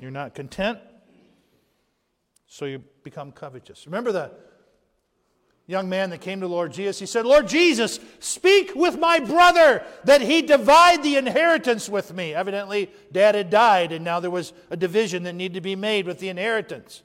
You're 0.00 0.10
not 0.10 0.34
content, 0.34 0.78
so 2.46 2.64
you 2.64 2.82
become 3.02 3.32
covetous. 3.32 3.86
Remember 3.86 4.12
the 4.12 4.30
young 5.66 5.90
man 5.90 6.08
that 6.10 6.22
came 6.22 6.40
to 6.40 6.46
Lord 6.46 6.72
Jesus? 6.72 6.98
He 6.98 7.06
said, 7.06 7.26
Lord 7.26 7.46
Jesus, 7.46 8.00
speak 8.18 8.74
with 8.74 8.98
my 8.98 9.20
brother 9.20 9.84
that 10.04 10.22
he 10.22 10.40
divide 10.40 11.02
the 11.02 11.16
inheritance 11.16 11.88
with 11.88 12.14
me. 12.14 12.34
Evidently, 12.34 12.90
dad 13.12 13.34
had 13.34 13.50
died, 13.50 13.92
and 13.92 14.02
now 14.02 14.20
there 14.20 14.30
was 14.30 14.54
a 14.70 14.76
division 14.76 15.22
that 15.24 15.34
needed 15.34 15.54
to 15.54 15.60
be 15.60 15.76
made 15.76 16.06
with 16.06 16.18
the 16.18 16.30
inheritance. 16.30 17.02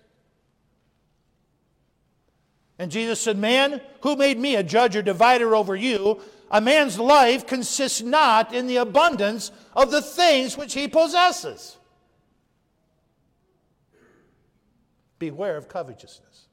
And 2.79 2.91
Jesus 2.91 3.19
said, 3.19 3.37
Man, 3.37 3.81
who 4.01 4.15
made 4.15 4.39
me 4.39 4.55
a 4.55 4.63
judge 4.63 4.95
or 4.95 5.01
divider 5.01 5.55
over 5.55 5.75
you? 5.75 6.21
A 6.49 6.61
man's 6.61 6.97
life 6.97 7.45
consists 7.45 8.01
not 8.01 8.53
in 8.53 8.67
the 8.67 8.77
abundance 8.77 9.51
of 9.75 9.91
the 9.91 10.01
things 10.01 10.57
which 10.57 10.73
he 10.73 10.87
possesses. 10.87 11.77
Beware 15.19 15.57
of 15.57 15.67
covetousness. 15.67 16.47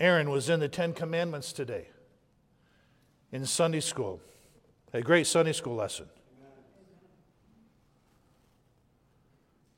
Aaron 0.00 0.30
was 0.30 0.48
in 0.48 0.60
the 0.60 0.68
Ten 0.68 0.92
Commandments 0.92 1.52
today 1.52 1.88
in 3.32 3.46
Sunday 3.46 3.80
school, 3.80 4.20
a 4.92 5.00
great 5.00 5.26
Sunday 5.26 5.52
school 5.52 5.74
lesson. 5.74 6.06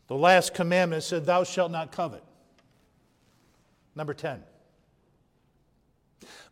The 0.09 0.15
last 0.15 0.55
commandment 0.55 1.03
said, 1.03 1.27
Thou 1.27 1.45
shalt 1.45 1.71
not 1.71 1.91
covet. 1.91 2.23
Number 3.95 4.15
10. 4.15 4.43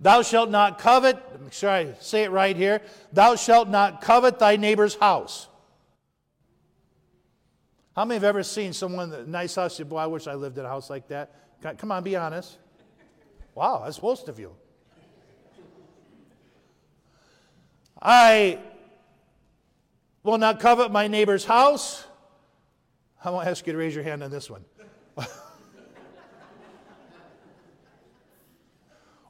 Thou 0.00 0.22
shalt 0.22 0.50
not 0.50 0.78
covet, 0.78 1.16
make 1.42 1.52
sure 1.52 1.70
I 1.70 1.94
say 2.00 2.24
it 2.24 2.30
right 2.30 2.56
here. 2.56 2.80
Thou 3.12 3.36
shalt 3.36 3.68
not 3.68 4.00
covet 4.00 4.38
thy 4.38 4.56
neighbor's 4.56 4.96
house. 4.96 5.48
How 7.94 8.04
many 8.04 8.16
have 8.16 8.24
ever 8.24 8.42
seen 8.42 8.72
someone, 8.72 9.12
a 9.12 9.24
nice 9.24 9.54
house, 9.54 9.76
say, 9.76 9.84
boy, 9.84 9.98
I 9.98 10.06
wish 10.06 10.26
I 10.26 10.34
lived 10.34 10.58
in 10.58 10.64
a 10.64 10.68
house 10.68 10.90
like 10.90 11.06
that? 11.08 11.32
Come 11.78 11.92
on, 11.92 12.02
be 12.02 12.16
honest. 12.16 12.58
Wow, 13.54 13.82
that's 13.84 14.02
most 14.02 14.28
of 14.28 14.40
you. 14.40 14.54
I 18.02 18.58
will 20.24 20.38
not 20.38 20.58
covet 20.58 20.90
my 20.90 21.06
neighbor's 21.06 21.44
house. 21.44 22.04
I 23.24 23.30
won't 23.30 23.46
ask 23.46 23.66
you 23.66 23.72
to 23.72 23.78
raise 23.78 23.94
your 23.94 24.02
hand 24.04 24.22
on 24.24 24.30
this 24.30 24.50
one. 24.50 24.64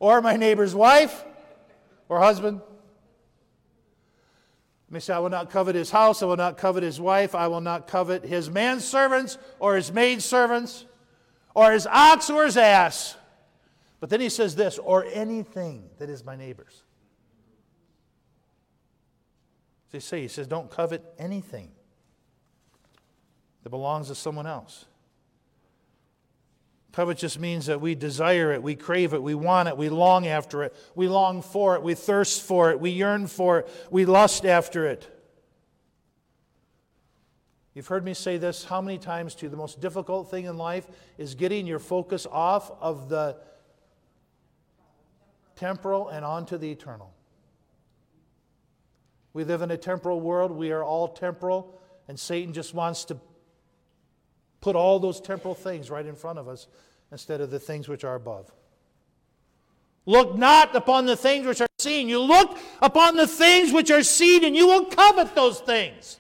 or 0.01 0.23
my 0.23 0.37
neighbor's 0.37 0.75
wife 0.75 1.25
or 2.09 2.19
husband. 2.19 2.63
Let 4.89 4.95
me 4.95 5.01
say, 5.01 5.15
I 5.15 5.19
will 5.19 5.31
not 5.31 5.51
covet 5.51 5.75
his 5.75 5.91
house, 5.91 6.23
I 6.23 6.27
will 6.27 6.37
not 6.37 6.59
covet 6.59 6.83
his 6.83 7.01
wife, 7.01 7.35
I 7.35 7.49
will 7.49 7.61
not 7.61 7.87
covet 7.87 8.25
his 8.25 8.51
manservants 8.51 9.39
or 9.59 9.77
his 9.77 9.93
maidservants, 9.93 10.85
or 11.55 11.73
his 11.73 11.87
ox 11.87 12.29
or 12.31 12.45
his 12.45 12.57
ass. 12.57 13.17
But 14.01 14.11
then 14.11 14.21
he 14.21 14.29
says 14.29 14.55
this, 14.55 14.79
or 14.79 15.07
anything 15.07 15.89
that 15.99 16.11
is 16.11 16.25
my 16.25 16.37
neighbor's. 16.37 16.83
They 19.91 20.01
say, 20.01 20.23
he 20.23 20.29
says, 20.29 20.47
don't 20.47 20.71
covet 20.71 21.03
anything 21.19 21.71
that 23.63 23.71
belongs 23.71 24.09
to 24.09 24.15
someone 24.15 24.47
else. 24.47 24.85
Covet 26.95 27.19
just 27.19 27.41
means 27.41 27.67
that 27.67 27.81
we 27.81 27.97
desire 27.97 28.53
it, 28.53 28.63
we 28.63 28.77
crave 28.77 29.15
it, 29.15 29.23
we 29.23 29.35
want 29.35 29.69
it, 29.69 29.77
we 29.77 29.89
long 29.89 30.29
after 30.29 30.63
it, 30.63 30.73
we 30.95 31.09
long 31.09 31.43
for 31.43 31.75
it, 31.75 31.83
we 31.83 31.95
thirst 31.95 32.43
for 32.43 32.71
it, 32.71 32.79
we 32.79 32.91
yearn 32.91 33.27
for 33.27 33.59
it, 33.59 33.89
we 33.91 34.05
lust 34.05 34.47
after 34.47 34.87
it. 34.87 35.11
You've 37.75 37.89
heard 37.89 38.05
me 38.05 38.15
say 38.15 38.37
this 38.37 38.63
how 38.63 38.81
many 38.81 38.99
times 38.99 39.35
to? 39.37 39.49
The 39.49 39.57
most 39.57 39.81
difficult 39.81 40.31
thing 40.31 40.45
in 40.45 40.57
life 40.57 40.87
is 41.19 41.35
getting 41.35 41.67
your 41.67 41.81
focus 41.81 42.29
off 42.31 42.71
of 42.81 43.09
the 43.09 43.39
temporal 45.57 46.11
and 46.11 46.25
onto 46.25 46.57
the 46.57 46.71
eternal. 46.71 47.13
We 49.33 49.43
live 49.43 49.63
in 49.63 49.73
a 49.73 49.77
temporal 49.77 50.21
world. 50.21 50.53
We 50.53 50.71
are 50.71 50.85
all 50.85 51.09
temporal, 51.09 51.77
and 52.07 52.21
Satan 52.21 52.53
just 52.53 52.73
wants 52.73 53.05
to 53.07 53.19
put 54.65 54.75
all 54.75 54.99
those 54.99 55.21
temporal 55.21 55.55
things 55.55 55.91
right 55.91 56.07
in 56.07 56.17
front 56.17 56.39
of 56.39 56.49
us 56.49 56.69
instead 57.13 57.43
of 57.43 57.51
the 57.51 57.59
things 57.59 57.87
which 57.87 58.03
are 58.03 58.15
above. 58.15 58.51
Look 60.07 60.37
not 60.37 60.75
upon 60.75 61.05
the 61.05 61.17
things 61.17 61.47
which 61.47 61.61
are 61.61 61.67
seen. 61.79 62.09
You 62.09 62.21
look 62.21 62.57
upon 62.81 63.17
the 63.17 63.27
things 63.27 63.75
which 63.75 63.91
are 63.91 64.03
seen, 64.03 64.43
and 64.43 64.57
you 64.57 64.67
will 64.67 64.87
covet 64.87 65.35
those 65.35 65.61
things. 65.61 66.19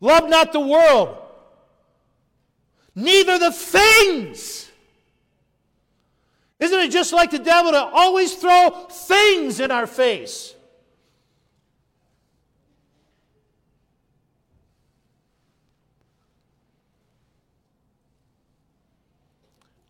Love 0.00 0.28
not 0.28 0.52
the 0.52 0.60
world, 0.60 1.16
neither 2.94 3.36
the 3.36 3.50
things. 3.50 4.70
Isn't 6.60 6.78
it 6.78 6.92
just 6.92 7.12
like 7.12 7.32
the 7.32 7.40
devil 7.40 7.72
to 7.72 7.82
always 7.82 8.34
throw 8.34 8.86
things 8.88 9.58
in 9.58 9.72
our 9.72 9.88
face? 9.88 10.53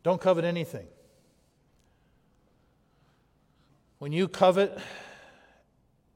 Don't 0.05 0.21
covet 0.21 0.45
anything. 0.45 0.87
When 3.99 4.13
you 4.13 4.29
covet, 4.29 4.79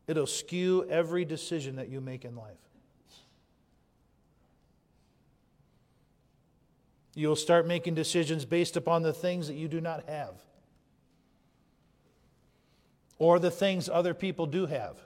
it'll 0.06 0.26
skew 0.26 0.86
every 0.90 1.24
decision 1.24 1.76
that 1.76 1.88
you 1.88 2.02
make 2.02 2.26
in 2.26 2.36
life. 2.36 2.58
You'll 7.14 7.34
start 7.34 7.66
making 7.66 7.94
decisions 7.94 8.44
based 8.44 8.76
upon 8.76 9.02
the 9.02 9.12
things 9.14 9.48
that 9.48 9.54
you 9.54 9.68
do 9.68 9.80
not 9.80 10.04
have, 10.06 10.34
or 13.18 13.38
the 13.38 13.50
things 13.50 13.88
other 13.88 14.12
people 14.12 14.46
do 14.46 14.66
have, 14.66 14.98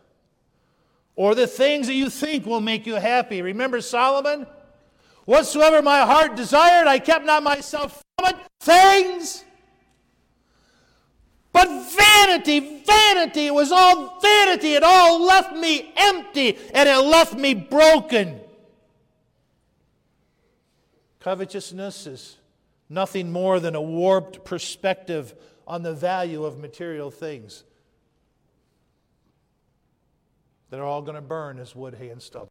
or 1.14 1.36
the 1.36 1.46
things 1.46 1.86
that 1.86 1.94
you 1.94 2.10
think 2.10 2.44
will 2.44 2.60
make 2.60 2.84
you 2.84 2.96
happy. 2.96 3.40
Remember 3.42 3.80
Solomon? 3.80 4.46
Whatsoever 5.24 5.80
my 5.80 6.00
heart 6.00 6.34
desired, 6.34 6.88
I 6.88 6.98
kept 6.98 7.24
not 7.24 7.44
myself 7.44 8.02
Things. 8.60 9.44
But 11.52 11.68
vanity, 11.68 12.82
vanity, 12.84 13.46
it 13.46 13.54
was 13.54 13.72
all 13.72 14.20
vanity. 14.20 14.74
It 14.74 14.82
all 14.82 15.24
left 15.24 15.54
me 15.54 15.92
empty 15.96 16.56
and 16.72 16.88
it 16.88 16.98
left 16.98 17.34
me 17.34 17.54
broken. 17.54 18.40
Covetousness 21.20 22.06
is 22.06 22.36
nothing 22.88 23.30
more 23.30 23.60
than 23.60 23.74
a 23.74 23.82
warped 23.82 24.44
perspective 24.44 25.34
on 25.66 25.82
the 25.82 25.94
value 25.94 26.44
of 26.44 26.58
material 26.58 27.10
things 27.10 27.64
that 30.70 30.80
are 30.80 30.84
all 30.84 31.02
going 31.02 31.14
to 31.14 31.20
burn 31.20 31.58
as 31.58 31.76
wood, 31.76 31.94
hay, 31.94 32.08
and 32.08 32.20
stubble. 32.20 32.48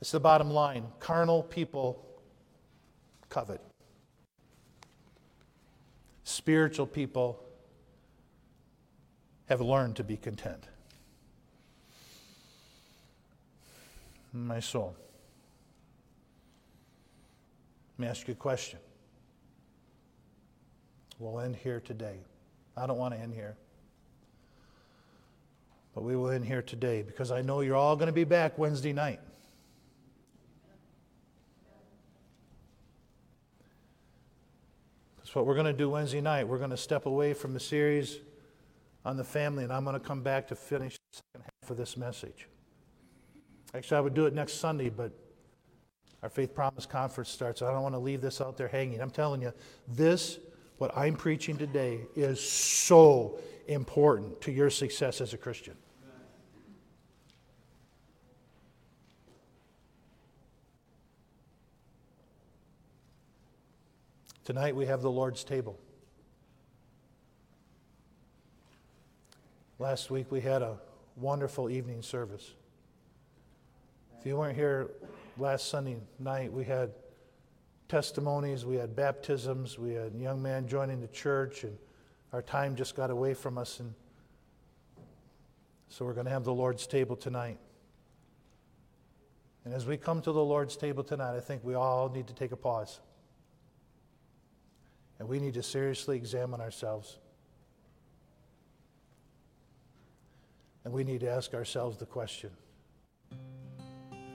It's 0.00 0.10
the 0.10 0.18
bottom 0.18 0.50
line. 0.50 0.86
Carnal 0.98 1.42
people 1.42 2.04
covet. 3.32 3.62
Spiritual 6.24 6.86
people 6.86 7.42
have 9.46 9.62
learned 9.62 9.96
to 9.96 10.04
be 10.04 10.18
content. 10.18 10.64
My 14.34 14.60
soul. 14.60 14.94
Let 17.96 18.02
me 18.02 18.06
ask 18.10 18.28
you 18.28 18.32
a 18.32 18.36
question. 18.36 18.78
We'll 21.18 21.40
end 21.40 21.56
here 21.56 21.80
today. 21.80 22.18
I 22.76 22.86
don't 22.86 22.98
want 22.98 23.14
to 23.14 23.20
end 23.20 23.32
here. 23.32 23.56
But 25.94 26.04
we 26.04 26.16
will 26.16 26.28
end 26.28 26.44
here 26.44 26.62
today 26.62 27.00
because 27.00 27.30
I 27.30 27.40
know 27.40 27.62
you're 27.62 27.76
all 27.76 27.96
going 27.96 28.08
to 28.08 28.12
be 28.12 28.24
back 28.24 28.58
Wednesday 28.58 28.92
night. 28.92 29.20
That's 35.32 35.36
what 35.38 35.46
we're 35.46 35.54
going 35.54 35.64
to 35.64 35.72
do 35.72 35.88
Wednesday 35.88 36.20
night. 36.20 36.46
We're 36.46 36.58
going 36.58 36.68
to 36.72 36.76
step 36.76 37.06
away 37.06 37.32
from 37.32 37.54
the 37.54 37.58
series 37.58 38.18
on 39.02 39.16
the 39.16 39.24
family, 39.24 39.64
and 39.64 39.72
I'm 39.72 39.82
going 39.82 39.98
to 39.98 40.06
come 40.06 40.22
back 40.22 40.46
to 40.48 40.54
finish 40.54 40.98
the 41.10 41.22
second 41.34 41.50
half 41.62 41.70
of 41.70 41.78
this 41.78 41.96
message. 41.96 42.48
Actually, 43.74 43.96
I 43.96 44.00
would 44.00 44.12
do 44.12 44.26
it 44.26 44.34
next 44.34 44.60
Sunday, 44.60 44.90
but 44.90 45.10
our 46.22 46.28
Faith 46.28 46.54
Promise 46.54 46.84
Conference 46.84 47.30
starts. 47.30 47.62
I 47.62 47.72
don't 47.72 47.80
want 47.82 47.94
to 47.94 47.98
leave 47.98 48.20
this 48.20 48.42
out 48.42 48.58
there 48.58 48.68
hanging. 48.68 49.00
I'm 49.00 49.08
telling 49.08 49.40
you, 49.40 49.54
this, 49.88 50.38
what 50.76 50.94
I'm 50.94 51.16
preaching 51.16 51.56
today, 51.56 52.00
is 52.14 52.38
so 52.38 53.38
important 53.68 54.38
to 54.42 54.52
your 54.52 54.68
success 54.68 55.22
as 55.22 55.32
a 55.32 55.38
Christian. 55.38 55.76
Tonight 64.44 64.74
we 64.74 64.86
have 64.86 65.02
the 65.02 65.10
Lord's 65.10 65.44
table. 65.44 65.78
Last 69.78 70.10
week 70.10 70.32
we 70.32 70.40
had 70.40 70.62
a 70.62 70.78
wonderful 71.16 71.70
evening 71.70 72.02
service. 72.02 72.54
If 74.18 74.26
you 74.26 74.36
weren't 74.36 74.56
here 74.56 74.90
last 75.38 75.68
Sunday 75.68 75.98
night, 76.18 76.52
we 76.52 76.64
had 76.64 76.90
testimonies, 77.88 78.64
we 78.64 78.74
had 78.74 78.96
baptisms, 78.96 79.78
we 79.78 79.92
had 79.94 80.12
a 80.12 80.18
young 80.18 80.42
man 80.42 80.66
joining 80.66 81.00
the 81.00 81.08
church, 81.08 81.62
and 81.62 81.78
our 82.32 82.42
time 82.42 82.74
just 82.74 82.96
got 82.96 83.10
away 83.10 83.34
from 83.34 83.58
us. 83.58 83.78
And 83.78 83.94
so 85.88 86.04
we're 86.04 86.14
going 86.14 86.26
to 86.26 86.32
have 86.32 86.42
the 86.42 86.54
Lord's 86.54 86.88
table 86.88 87.14
tonight. 87.14 87.58
And 89.64 89.72
as 89.72 89.86
we 89.86 89.96
come 89.96 90.20
to 90.22 90.32
the 90.32 90.44
Lord's 90.44 90.76
table 90.76 91.04
tonight, 91.04 91.36
I 91.36 91.40
think 91.40 91.62
we 91.62 91.74
all 91.74 92.08
need 92.08 92.26
to 92.26 92.34
take 92.34 92.50
a 92.50 92.56
pause. 92.56 92.98
And 95.22 95.28
we 95.28 95.38
need 95.38 95.54
to 95.54 95.62
seriously 95.62 96.16
examine 96.16 96.60
ourselves. 96.60 97.16
And 100.84 100.92
we 100.92 101.04
need 101.04 101.20
to 101.20 101.30
ask 101.30 101.54
ourselves 101.54 101.96
the 101.96 102.06
question 102.06 102.50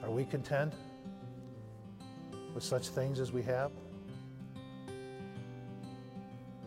Are 0.02 0.10
we 0.10 0.24
content 0.24 0.72
with 2.54 2.64
such 2.64 2.88
things 2.88 3.20
as 3.20 3.32
we 3.32 3.42
have? 3.42 3.70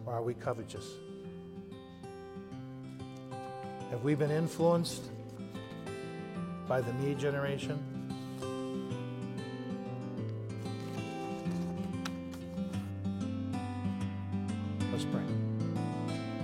Or 0.05 0.13
are 0.13 0.22
we 0.22 0.36
covetous? 0.36 0.88
Have 3.89 4.03
we 4.03 4.13
been 4.13 4.30
influenced 4.30 5.05
by 6.67 6.80
the 6.80 6.93
me 6.93 7.15
generation? 7.15 7.91